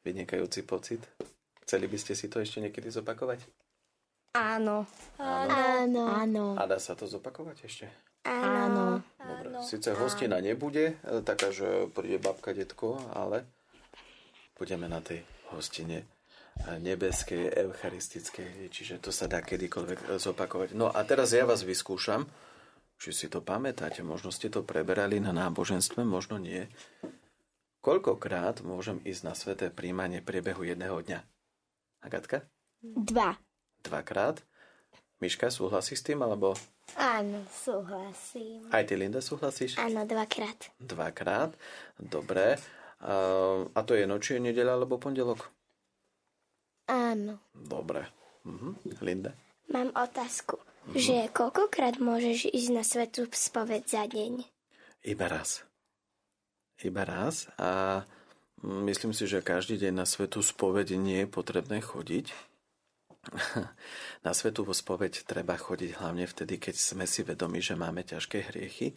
Vynikajúci 0.03 0.65
pocit. 0.65 1.03
Chceli 1.63 1.87
by 1.87 1.99
ste 2.01 2.13
si 2.19 2.27
to 2.27 2.43
ešte 2.43 2.59
niekedy 2.59 2.91
zopakovať? 2.91 3.45
Áno. 4.33 4.89
Áno. 5.21 6.03
Áno. 6.09 6.45
A 6.57 6.65
dá 6.65 6.81
sa 6.81 6.97
to 6.97 7.05
zopakovať 7.05 7.59
ešte? 7.69 7.87
Áno. 8.25 9.05
Dobre. 9.19 9.61
Sice 9.63 9.93
hostina 9.93 10.41
nebude 10.41 10.97
e, 11.03 11.21
taká, 11.21 11.53
že 11.53 11.91
príde 11.93 12.19
babka, 12.19 12.55
detko, 12.55 12.99
ale 13.13 13.45
budeme 14.57 14.89
na 14.89 15.03
tej 15.05 15.23
hostine 15.53 16.03
e, 16.03 16.07
nebeskej, 16.81 17.53
eucharistickej, 17.53 18.73
čiže 18.73 19.03
to 19.03 19.11
sa 19.13 19.29
dá 19.29 19.45
kedykoľvek 19.45 20.19
zopakovať. 20.19 20.75
No 20.75 20.89
a 20.89 21.03
teraz 21.05 21.35
ja 21.37 21.45
vás 21.45 21.67
vyskúšam, 21.67 22.25
či 22.97 23.11
si 23.11 23.27
to 23.27 23.43
pamätáte, 23.43 24.01
možno 24.07 24.31
ste 24.31 24.49
to 24.49 24.63
preberali 24.63 25.19
na 25.19 25.35
náboženstve, 25.35 26.07
možno 26.07 26.39
nie. 26.39 26.71
Koľkokrát 27.83 28.63
môžem 28.63 29.03
ísť 29.03 29.23
na 29.27 29.35
sveté 29.35 29.67
príjmanie 29.69 30.23
priebehu 30.23 30.63
jedného 30.63 31.03
dňa? 31.03 31.21
Agatka? 32.07 32.47
Dva 32.83 33.37
dvakrát. 33.83 34.41
Miška, 35.23 35.55
súhlasí 35.55 35.95
s 35.95 36.03
tým, 36.03 36.23
alebo... 36.23 36.55
Áno, 36.99 37.47
súhlasím. 37.47 38.67
Aj 38.75 38.83
ty, 38.83 38.99
Linda, 38.99 39.23
súhlasíš? 39.23 39.79
Áno, 39.79 40.03
dvakrát. 40.03 40.75
Dvakrát, 40.83 41.55
dobre. 41.99 42.59
A 43.71 43.81
to 43.87 43.95
je 43.95 44.07
noči, 44.07 44.43
nedeľa 44.43 44.83
alebo 44.83 44.99
pondelok? 44.99 45.47
Áno. 46.91 47.39
Dobre. 47.55 48.11
Mhm. 48.43 48.99
Linda? 48.99 49.31
Mám 49.71 49.95
otázku, 49.95 50.59
mhm. 50.91 50.99
že 50.99 51.17
koľkokrát 51.31 52.03
môžeš 52.03 52.51
ísť 52.51 52.71
na 52.75 52.83
svetú 52.83 53.31
spoved 53.31 53.87
za 53.87 54.03
deň? 54.11 54.43
Iba 55.07 55.27
raz. 55.31 55.63
Iba 56.81 57.05
raz 57.05 57.53
a 57.61 58.03
myslím 58.65 59.13
si, 59.13 59.29
že 59.29 59.45
každý 59.45 59.77
deň 59.77 59.93
na 59.93 60.07
svetú 60.09 60.41
spoveď 60.41 60.97
nie 60.97 61.25
je 61.25 61.29
potrebné 61.29 61.85
chodiť 61.85 62.33
Na 64.27 64.33
svetú 64.35 64.67
spoveď 64.67 65.23
treba 65.23 65.55
chodiť 65.55 66.03
hlavne 66.03 66.27
vtedy, 66.27 66.59
keď 66.59 66.75
sme 66.75 67.07
si 67.07 67.23
vedomi, 67.23 67.63
že 67.63 67.79
máme 67.79 68.03
ťažké 68.03 68.51
hriechy 68.51 68.95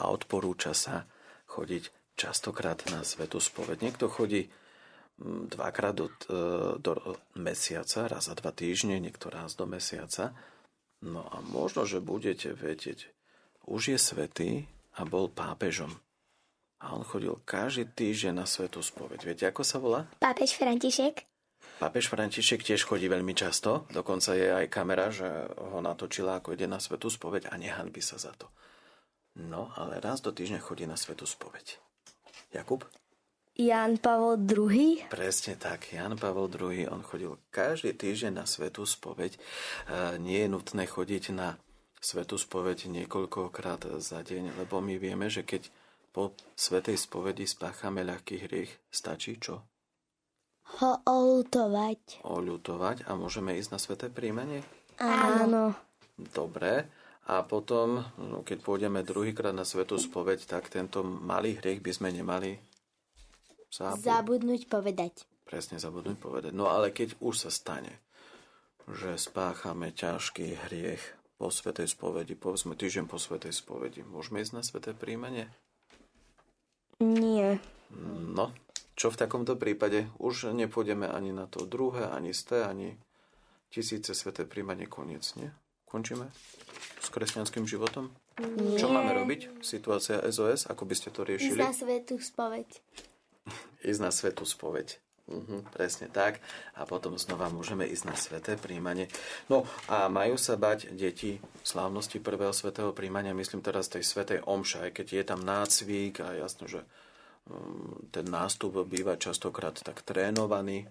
a 0.00 0.08
odporúča 0.08 0.72
sa 0.72 1.04
chodiť 1.46 2.16
častokrát 2.16 2.80
na 2.88 3.04
svetú 3.04 3.36
spoveď. 3.36 3.84
Niekto 3.84 4.08
chodí 4.08 4.48
mm, 5.20 5.52
dvakrát 5.52 5.92
do, 5.92 6.08
e, 6.08 6.80
do 6.80 7.20
mesiaca, 7.36 8.08
raz 8.08 8.32
za 8.32 8.34
dva 8.34 8.50
týždne, 8.56 8.96
niekto 8.96 9.28
raz 9.28 9.52
do 9.52 9.68
mesiaca. 9.68 10.32
No 11.04 11.28
a 11.28 11.44
možno, 11.44 11.84
že 11.84 12.00
budete 12.00 12.56
vedieť, 12.56 13.12
už 13.68 13.92
je 13.92 13.98
svetý 14.00 14.50
a 14.96 15.04
bol 15.04 15.28
pápežom. 15.28 15.92
A 16.84 16.92
on 16.92 17.02
chodil 17.02 17.32
každý 17.48 17.88
týždeň 17.88 18.36
na 18.36 18.46
svetú 18.46 18.84
spoveď. 18.84 19.20
Viete, 19.24 19.44
ako 19.48 19.62
sa 19.64 19.80
volá? 19.80 20.04
Pápež 20.20 20.60
František. 20.60 21.24
Pápež 21.76 22.08
František 22.08 22.64
tiež 22.64 22.88
chodí 22.88 23.08
veľmi 23.08 23.36
často, 23.36 23.84
dokonca 23.92 24.32
je 24.32 24.48
aj 24.48 24.72
kamera, 24.72 25.12
že 25.12 25.28
ho 25.72 25.80
natočila, 25.84 26.40
ako 26.40 26.56
ide 26.56 26.64
na 26.64 26.80
svetú 26.80 27.12
spoveď 27.12 27.52
a 27.52 27.60
nehanby 27.60 28.00
sa 28.00 28.16
za 28.16 28.32
to. 28.32 28.48
No, 29.36 29.68
ale 29.76 30.00
raz 30.00 30.24
do 30.24 30.32
týždňa 30.32 30.64
chodí 30.64 30.88
na 30.88 30.96
svetú 30.96 31.28
spoveď. 31.28 31.76
Jakub? 32.56 32.88
Jan 33.56 33.96
Pavel 33.96 34.36
II. 34.36 35.08
Presne 35.08 35.56
tak, 35.56 35.92
Jan 35.92 36.16
Pavel 36.16 36.48
II, 36.52 36.92
on 36.92 37.00
chodil 37.00 37.36
každý 37.48 37.96
týždeň 37.96 38.32
na 38.40 38.44
svetú 38.44 38.84
spoveď. 38.84 39.36
E, 39.36 39.40
nie 40.20 40.44
je 40.44 40.52
nutné 40.52 40.84
chodiť 40.84 41.32
na 41.32 41.56
svetú 42.00 42.36
spoveď 42.36 42.88
niekoľkokrát 42.88 44.00
za 44.00 44.20
deň, 44.20 44.60
lebo 44.60 44.84
my 44.84 45.00
vieme, 45.00 45.32
že 45.32 45.44
keď 45.44 45.72
po 46.16 46.32
svetej 46.56 46.96
spovedi 46.96 47.44
spáchame 47.44 48.00
ľahký 48.00 48.48
hriech, 48.48 48.72
stačí 48.88 49.36
čo? 49.36 49.68
ho 50.66 50.90
oľutovať. 51.06 52.26
Oľutovať 52.26 53.06
a 53.06 53.14
môžeme 53.14 53.54
ísť 53.56 53.70
na 53.70 53.78
sveté 53.78 54.06
príjmenie? 54.10 54.60
Áno. 54.98 55.72
Dobre. 56.18 56.90
A 57.26 57.42
potom, 57.42 58.06
no, 58.18 58.46
keď 58.46 58.62
pôjdeme 58.62 59.02
druhýkrát 59.02 59.50
na 59.50 59.66
svetú 59.66 59.98
spoveď, 59.98 60.46
tak 60.46 60.70
tento 60.70 61.02
malý 61.02 61.58
hriech 61.58 61.82
by 61.82 61.92
sme 61.94 62.08
nemali 62.14 62.58
Zabud- 63.66 64.06
Zabudnúť 64.06 64.62
povedať. 64.70 65.26
Presne 65.42 65.82
zabudnúť 65.82 66.18
povedať. 66.22 66.52
No 66.54 66.70
ale 66.70 66.94
keď 66.94 67.18
už 67.18 67.46
sa 67.46 67.50
stane, 67.50 67.98
že 68.86 69.18
spáchame 69.18 69.90
ťažký 69.90 70.54
hriech 70.66 71.02
po 71.34 71.50
svetej 71.50 71.90
spovedi, 71.90 72.38
povedzme 72.38 72.78
týždeň 72.78 73.10
po 73.10 73.18
svetej 73.18 73.52
spovedi, 73.52 74.06
môžeme 74.06 74.38
ísť 74.38 74.54
na 74.54 74.62
sveté 74.62 74.94
príjmanie? 74.94 75.50
Nie. 76.98 77.60
No, 78.32 78.52
čo 78.96 79.12
v 79.12 79.20
takomto 79.20 79.54
prípade? 79.54 80.08
Už 80.16 80.48
nepôjdeme 80.50 81.04
ani 81.04 81.30
na 81.30 81.44
to 81.44 81.64
druhé, 81.64 82.08
ani 82.08 82.32
sté, 82.32 82.64
ani 82.64 82.96
tisíce 83.68 84.16
sveté 84.16 84.48
príjmanie, 84.48 84.88
koniec, 84.88 85.24
nie? 85.36 85.52
Končíme 85.84 86.32
s 86.98 87.08
kresťanským 87.12 87.64
životom? 87.64 88.10
Nie. 88.40 88.76
Čo 88.76 88.88
máme 88.88 89.12
robiť? 89.14 89.60
Situácia 89.60 90.20
SOS, 90.24 90.66
ako 90.66 90.82
by 90.84 90.94
ste 90.96 91.08
to 91.12 91.22
Ísť 91.22 91.28
riešili? 91.30 91.60
na 91.60 91.72
svetú 91.72 92.16
spoveď. 92.16 92.68
ísť 93.84 94.00
na 94.00 94.10
svetú 94.10 94.44
spoveď. 94.44 94.98
Mhm, 95.26 95.74
presne 95.74 96.06
tak. 96.06 96.38
A 96.78 96.86
potom 96.86 97.18
znova 97.18 97.50
môžeme 97.50 97.82
ísť 97.82 98.04
na 98.06 98.14
sveté 98.14 98.54
príjmanie. 98.54 99.10
No 99.50 99.66
a 99.90 100.06
majú 100.06 100.38
sa 100.38 100.54
bať 100.54 100.94
deti 100.94 101.42
slávnosti 101.66 102.22
prvého 102.22 102.54
svetého 102.54 102.94
príjmania, 102.94 103.34
myslím 103.34 103.58
teraz 103.58 103.90
tej 103.90 104.06
svetej 104.06 104.46
omša, 104.46 104.86
aj 104.86 104.92
keď 105.02 105.06
je 105.10 105.24
tam 105.26 105.40
nácvik 105.42 106.22
a 106.22 106.38
jasno, 106.38 106.70
že 106.70 106.86
um, 107.50 108.06
ten 108.14 108.22
nástup 108.22 108.86
býva 108.86 109.18
častokrát 109.18 109.74
tak 109.74 110.06
trénovaný. 110.06 110.86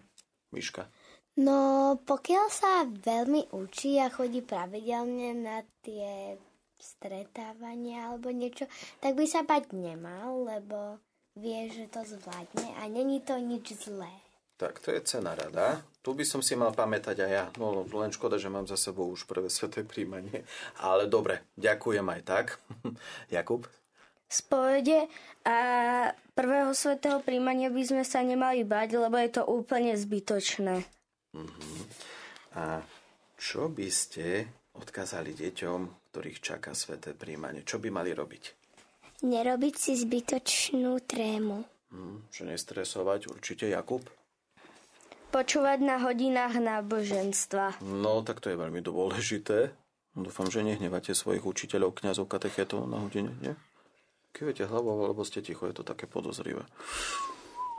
Miška. 0.51 0.91
No, 1.39 1.95
pokiaľ 2.03 2.45
sa 2.47 2.87
veľmi 2.87 3.55
učí 3.55 3.99
a 3.99 4.11
chodí 4.11 4.39
pravidelne 4.39 5.35
na 5.35 5.63
tie 5.83 6.39
stretávania 6.79 8.11
alebo 8.11 8.31
niečo, 8.35 8.67
tak 8.99 9.15
by 9.15 9.25
sa 9.27 9.47
bať 9.47 9.71
nemal, 9.75 10.47
lebo 10.47 10.99
vie, 11.35 11.67
že 11.71 11.91
to 11.91 12.07
zvládne 12.07 12.79
a 12.79 12.87
není 12.87 13.19
to 13.19 13.35
nič 13.35 13.75
zlé. 13.79 14.24
Tak 14.55 14.79
to 14.79 14.95
je 14.95 15.03
cena 15.03 15.35
rada. 15.35 15.83
Tu 15.99 16.15
by 16.15 16.23
som 16.23 16.39
si 16.39 16.55
mal 16.55 16.71
pamätať 16.71 17.27
aj 17.27 17.31
ja. 17.31 17.45
No 17.59 17.83
len 17.83 18.15
škoda, 18.15 18.39
že 18.39 18.47
mám 18.47 18.63
za 18.63 18.79
sebou 18.79 19.11
už 19.11 19.27
prvé 19.27 19.51
sveté 19.51 19.83
príjmanie. 19.83 20.47
Ale 20.79 21.11
dobre, 21.11 21.43
ďakujem 21.59 22.07
aj 22.07 22.21
tak. 22.23 22.45
Jakub? 23.35 23.67
Spovede 24.25 25.11
a 25.45 25.57
prvého 26.33 26.73
svetého 26.73 27.21
príjmania 27.21 27.69
by 27.69 27.83
sme 27.83 28.03
sa 28.07 28.23
nemali 28.25 28.65
bať, 28.65 28.97
lebo 28.97 29.15
je 29.21 29.29
to 29.29 29.43
úplne 29.45 29.93
zbytočné. 29.93 30.81
A 32.55 32.79
čo 33.35 33.67
by 33.67 33.87
ste 33.91 34.47
odkázali 34.79 35.35
deťom, 35.35 36.09
ktorých 36.09 36.39
čaká 36.39 36.71
sveté 36.71 37.11
príjmanie? 37.11 37.67
Čo 37.67 37.77
by 37.77 37.91
mali 37.91 38.15
robiť? 38.15 38.43
Nerobiť 39.23 39.75
si 39.75 39.93
zbytočnú 39.99 40.95
trému. 41.03 41.59
Hm, 41.91 42.27
že 42.31 42.43
nestresovať 42.43 43.31
určite 43.31 43.67
Jakub? 43.67 44.03
Počúvať 45.35 45.83
na 45.83 45.99
hodinách 45.99 46.63
náboženstva. 46.63 47.83
No, 47.83 48.23
tak 48.23 48.39
to 48.39 48.47
je 48.47 48.55
veľmi 48.55 48.79
dôležité. 48.79 49.75
Dúfam, 50.15 50.47
že 50.47 50.63
nehnevate 50.63 51.11
svojich 51.11 51.43
učiteľov, 51.43 51.99
kňazov, 51.99 52.31
katechetov 52.31 52.87
na 52.87 53.03
hodine, 53.03 53.35
nie? 53.43 53.51
Kývete 54.31 54.63
hlavou, 54.63 55.03
alebo 55.03 55.27
ste 55.27 55.43
ticho, 55.43 55.67
je 55.67 55.75
to 55.75 55.83
také 55.83 56.07
podozrivé. 56.07 56.63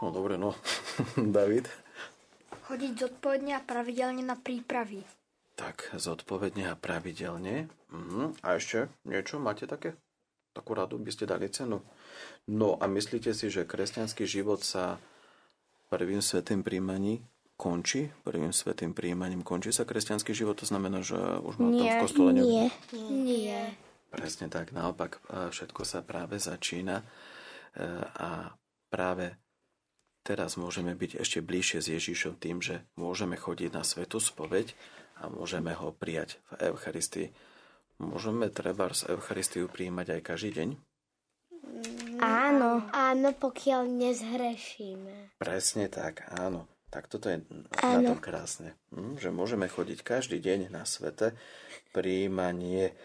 No 0.04 0.12
dobre, 0.12 0.36
no. 0.36 0.52
David? 1.16 1.72
Chodiť 2.68 2.92
zodpovedne 3.09 3.57
a 3.57 3.64
pravidelne 3.64 4.20
na 4.20 4.36
prípravy. 4.36 5.00
Tak, 5.57 5.96
zodpovedne 5.96 6.68
a 6.68 6.76
pravidelne. 6.76 7.72
Mhm. 7.88 8.36
A 8.44 8.61
ešte 8.61 8.92
niečo 9.09 9.40
máte 9.40 9.64
také? 9.64 9.96
Takú 10.52 10.76
radu 10.76 11.00
by 11.00 11.09
ste 11.09 11.24
dali 11.24 11.48
cenu. 11.48 11.80
No 12.52 12.76
a 12.76 12.84
myslíte 12.84 13.32
si, 13.32 13.48
že 13.48 13.64
kresťanský 13.64 14.28
život 14.28 14.61
sa 14.61 15.00
prvým 15.88 16.20
svetým 16.20 16.61
príjmaní 16.61 17.24
končí? 17.57 18.12
Prvým 18.22 18.52
svetým 18.52 18.92
príjmaním 18.92 19.40
končí 19.40 19.72
sa 19.72 19.88
kresťanský 19.88 20.36
život? 20.36 20.61
To 20.61 20.68
znamená, 20.68 21.00
že 21.00 21.16
už 21.16 21.57
ma 21.57 21.72
tam 21.72 21.80
v 21.80 21.88
Nie, 21.88 21.96
kostole 22.04 22.30
ne... 22.36 22.42
Nie. 22.44 22.66
Nie. 23.11 23.61
Presne 24.12 24.46
tak, 24.46 24.70
naopak 24.70 25.18
e, 25.28 25.50
všetko 25.50 25.82
sa 25.82 26.00
práve 26.00 26.38
začína 26.38 27.02
e, 27.02 27.04
a 28.16 28.54
práve 28.88 29.34
teraz 30.22 30.54
môžeme 30.54 30.94
byť 30.94 31.20
ešte 31.20 31.38
bližšie 31.42 31.78
s 31.82 31.88
Ježišom 31.90 32.38
tým, 32.38 32.62
že 32.62 32.86
môžeme 32.94 33.34
chodiť 33.34 33.70
na 33.74 33.82
svetú 33.82 34.22
spoveď 34.22 34.72
a 35.20 35.32
môžeme 35.32 35.74
ho 35.74 35.90
prijať 35.90 36.38
v 36.54 36.70
Eucharistii. 36.72 37.28
Môžeme 37.96 38.52
treba 38.52 38.92
z 38.92 39.16
Eucharistiu 39.16 39.72
príjmať 39.72 40.20
aj 40.20 40.20
každý 40.20 40.50
deň? 40.52 40.68
Áno. 42.20 42.84
Áno, 42.92 43.28
pokiaľ 43.36 43.88
nezhrešíme. 43.88 45.40
Presne 45.40 45.88
tak, 45.88 46.24
áno. 46.28 46.68
Tak 46.97 47.12
toto 47.12 47.28
je 47.28 47.44
na 47.84 48.01
tom 48.01 48.16
krásne, 48.16 48.72
hm, 48.88 49.20
že 49.20 49.28
môžeme 49.28 49.68
chodiť 49.68 50.01
každý 50.01 50.40
deň 50.40 50.72
na 50.72 50.88
svete 50.88 51.36
príjmanie. 51.92 52.97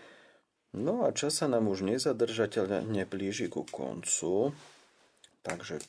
No 0.71 1.03
a 1.03 1.11
čas 1.11 1.43
sa 1.43 1.51
nám 1.51 1.67
už 1.67 1.83
nezadržateľne 1.83 3.03
blíži 3.03 3.51
ku 3.51 3.67
koncu, 3.67 4.55
takže 5.43 5.83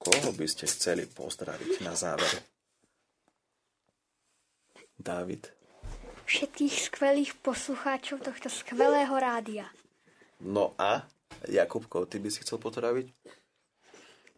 koho 0.00 0.32
by 0.32 0.46
ste 0.48 0.64
chceli 0.64 1.04
pozdraviť 1.04 1.84
na 1.84 1.92
záver? 1.92 2.32
Dávid. 4.96 5.52
Všetkých 6.24 6.74
skvelých 6.80 7.36
poslucháčov 7.44 8.24
tohto 8.24 8.48
skvelého 8.48 9.12
rádia. 9.20 9.68
No 10.40 10.72
a 10.80 11.04
Jakubko, 11.44 12.08
ty 12.08 12.16
by 12.24 12.32
si 12.32 12.40
chcel 12.40 12.56
pozdraviť? 12.56 13.12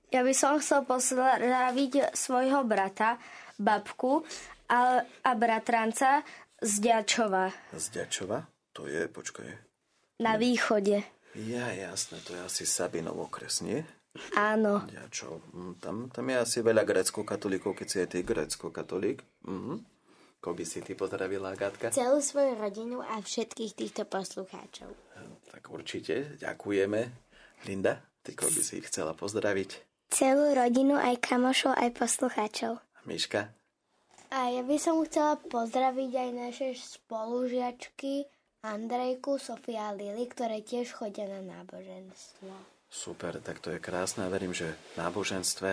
Ja 0.09 0.22
by 0.22 0.32
som 0.32 0.57
chcel 0.59 0.86
pozdraviť 0.86 2.14
svojho 2.14 2.62
brata, 2.62 3.18
babku 3.59 4.22
a, 4.68 5.00
a 5.02 5.30
bratranca 5.34 6.22
z 6.59 6.72
Ďačova 6.80 7.50
Z 7.74 7.84
Ďačova? 7.92 8.38
To 8.72 8.86
je, 8.86 9.09
počkaj. 9.09 9.48
na 10.20 10.36
východe. 10.36 11.00
Ja, 11.36 11.68
jasné, 11.68 12.20
to 12.24 12.32
je 12.32 12.40
asi 12.40 12.64
Sabinov 12.64 13.16
okres, 13.18 13.61
nie? 13.61 13.84
Áno. 14.32 14.80
Ďačov. 14.88 15.52
Mm, 15.52 15.74
Tam, 15.76 15.96
tam 16.09 16.24
je 16.24 16.36
asi 16.38 16.59
veľa 16.61 16.84
grécko-katolíkov, 16.84 17.76
keď 17.76 17.86
si 17.86 17.96
aj 18.00 18.09
ty 18.09 18.18
grécko-katolík. 18.22 19.20
Mhm. 19.44 19.74
Koho 20.36 20.54
by 20.54 20.64
si 20.64 20.80
ty 20.80 20.92
pozdravila, 20.94 21.50
Agátka? 21.50 21.90
Celú 21.90 22.20
svoju 22.20 22.54
rodinu 22.54 23.00
a 23.00 23.18
všetkých 23.18 23.72
týchto 23.74 24.04
poslucháčov. 24.04 24.88
Tak 25.50 25.68
určite, 25.68 26.36
ďakujeme. 26.38 27.00
Linda, 27.64 27.98
ty 28.22 28.32
koho 28.32 28.48
by 28.48 28.62
si 28.62 28.78
chcela 28.80 29.12
pozdraviť? 29.12 29.70
Celú 30.11 30.54
rodinu, 30.54 30.94
aj 30.94 31.18
kamošov, 31.18 31.74
aj 31.74 31.90
poslucháčov. 31.98 32.78
Miška? 33.07 33.50
A 34.30 34.50
ja 34.50 34.62
by 34.66 34.76
som 34.78 34.98
chcela 35.07 35.38
pozdraviť 35.38 36.11
aj 36.14 36.30
naše 36.34 36.68
spolužiačky 36.74 38.26
Andrejku, 38.66 39.38
Sofia 39.38 39.90
a 39.90 39.96
Lili, 39.96 40.26
ktoré 40.26 40.62
tiež 40.62 40.90
chodia 40.90 41.30
na 41.30 41.38
náboženstvo. 41.42 42.50
Super, 42.90 43.38
tak 43.38 43.62
to 43.62 43.70
je 43.74 43.82
krásne 43.82 44.26
a 44.26 44.32
verím, 44.32 44.50
že 44.50 44.74
v 44.94 45.07
náboženstve 45.07 45.70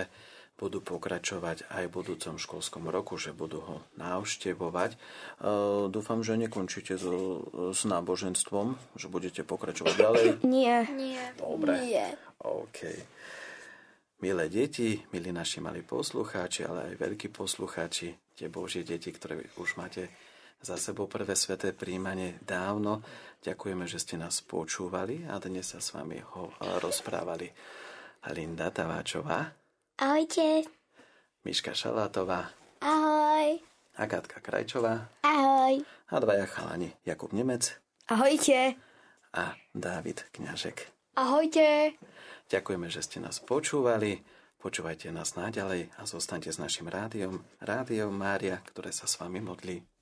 budú 0.54 0.78
pokračovať 0.78 1.66
aj 1.66 1.90
v 1.90 1.94
budúcom 1.94 2.38
školskom 2.38 2.86
roku, 2.86 3.18
že 3.18 3.34
budú 3.34 3.58
ho 3.58 3.76
navštevovať. 3.98 4.94
E, 4.94 4.98
dúfam, 5.90 6.22
že 6.22 6.38
nekončíte 6.38 6.94
so, 6.94 7.42
s 7.74 7.82
náboženstvom, 7.82 8.78
že 8.94 9.10
budete 9.10 9.42
pokračovať 9.42 9.94
ďalej. 9.98 10.26
Nie. 10.46 10.86
Nie. 10.94 11.22
Dobre. 11.34 11.74
Nie. 11.82 12.06
OK. 12.38 12.86
Milé 14.22 14.48
deti, 14.48 15.02
milí 15.12 15.32
naši 15.34 15.60
malí 15.60 15.82
poslucháči, 15.82 16.64
ale 16.64 16.94
aj 16.94 16.94
veľkí 16.96 17.28
poslucháči, 17.28 18.14
tie 18.32 18.48
Božie 18.48 18.86
deti, 18.86 19.10
ktoré 19.10 19.42
už 19.58 19.76
máte 19.76 20.08
za 20.64 20.80
sebou 20.80 21.04
prvé 21.04 21.36
sveté 21.36 21.76
príjmanie 21.76 22.40
dávno. 22.40 23.04
Ďakujeme, 23.44 23.84
že 23.84 24.00
ste 24.00 24.16
nás 24.16 24.40
počúvali 24.40 25.28
a 25.28 25.36
dnes 25.36 25.68
sa 25.68 25.82
s 25.82 25.92
vami 25.92 26.22
ho 26.34 26.48
eh, 26.48 26.80
rozprávali 26.80 27.50
Linda 28.32 28.72
Taváčová, 28.72 29.52
Ahojte. 29.94 30.64
Miška 31.44 31.70
Šalátová, 31.70 32.48
Ahoj. 32.80 33.60
Agátka 33.94 34.40
Krajčová 34.40 35.06
Ahoj. 35.20 35.84
a 35.84 36.14
dvaja 36.16 36.48
chalani 36.48 36.90
Jakub 37.04 37.30
Nemec 37.30 37.76
Ahojte. 38.08 38.74
a 39.36 39.52
Dávid 39.70 40.24
Kňažek. 40.32 40.88
Ahojte. 41.14 41.92
Ďakujeme, 42.48 42.88
že 42.92 43.00
ste 43.00 43.18
nás 43.24 43.40
počúvali. 43.40 44.20
Počúvajte 44.60 45.12
nás 45.12 45.36
naďalej 45.36 45.92
a 46.00 46.08
zostaňte 46.08 46.48
s 46.48 46.56
našim 46.56 46.88
rádiom, 46.88 47.44
Rádiom 47.60 48.12
Mária, 48.12 48.60
ktoré 48.64 48.96
sa 48.96 49.04
s 49.04 49.20
vami 49.20 49.44
modlí. 49.44 49.93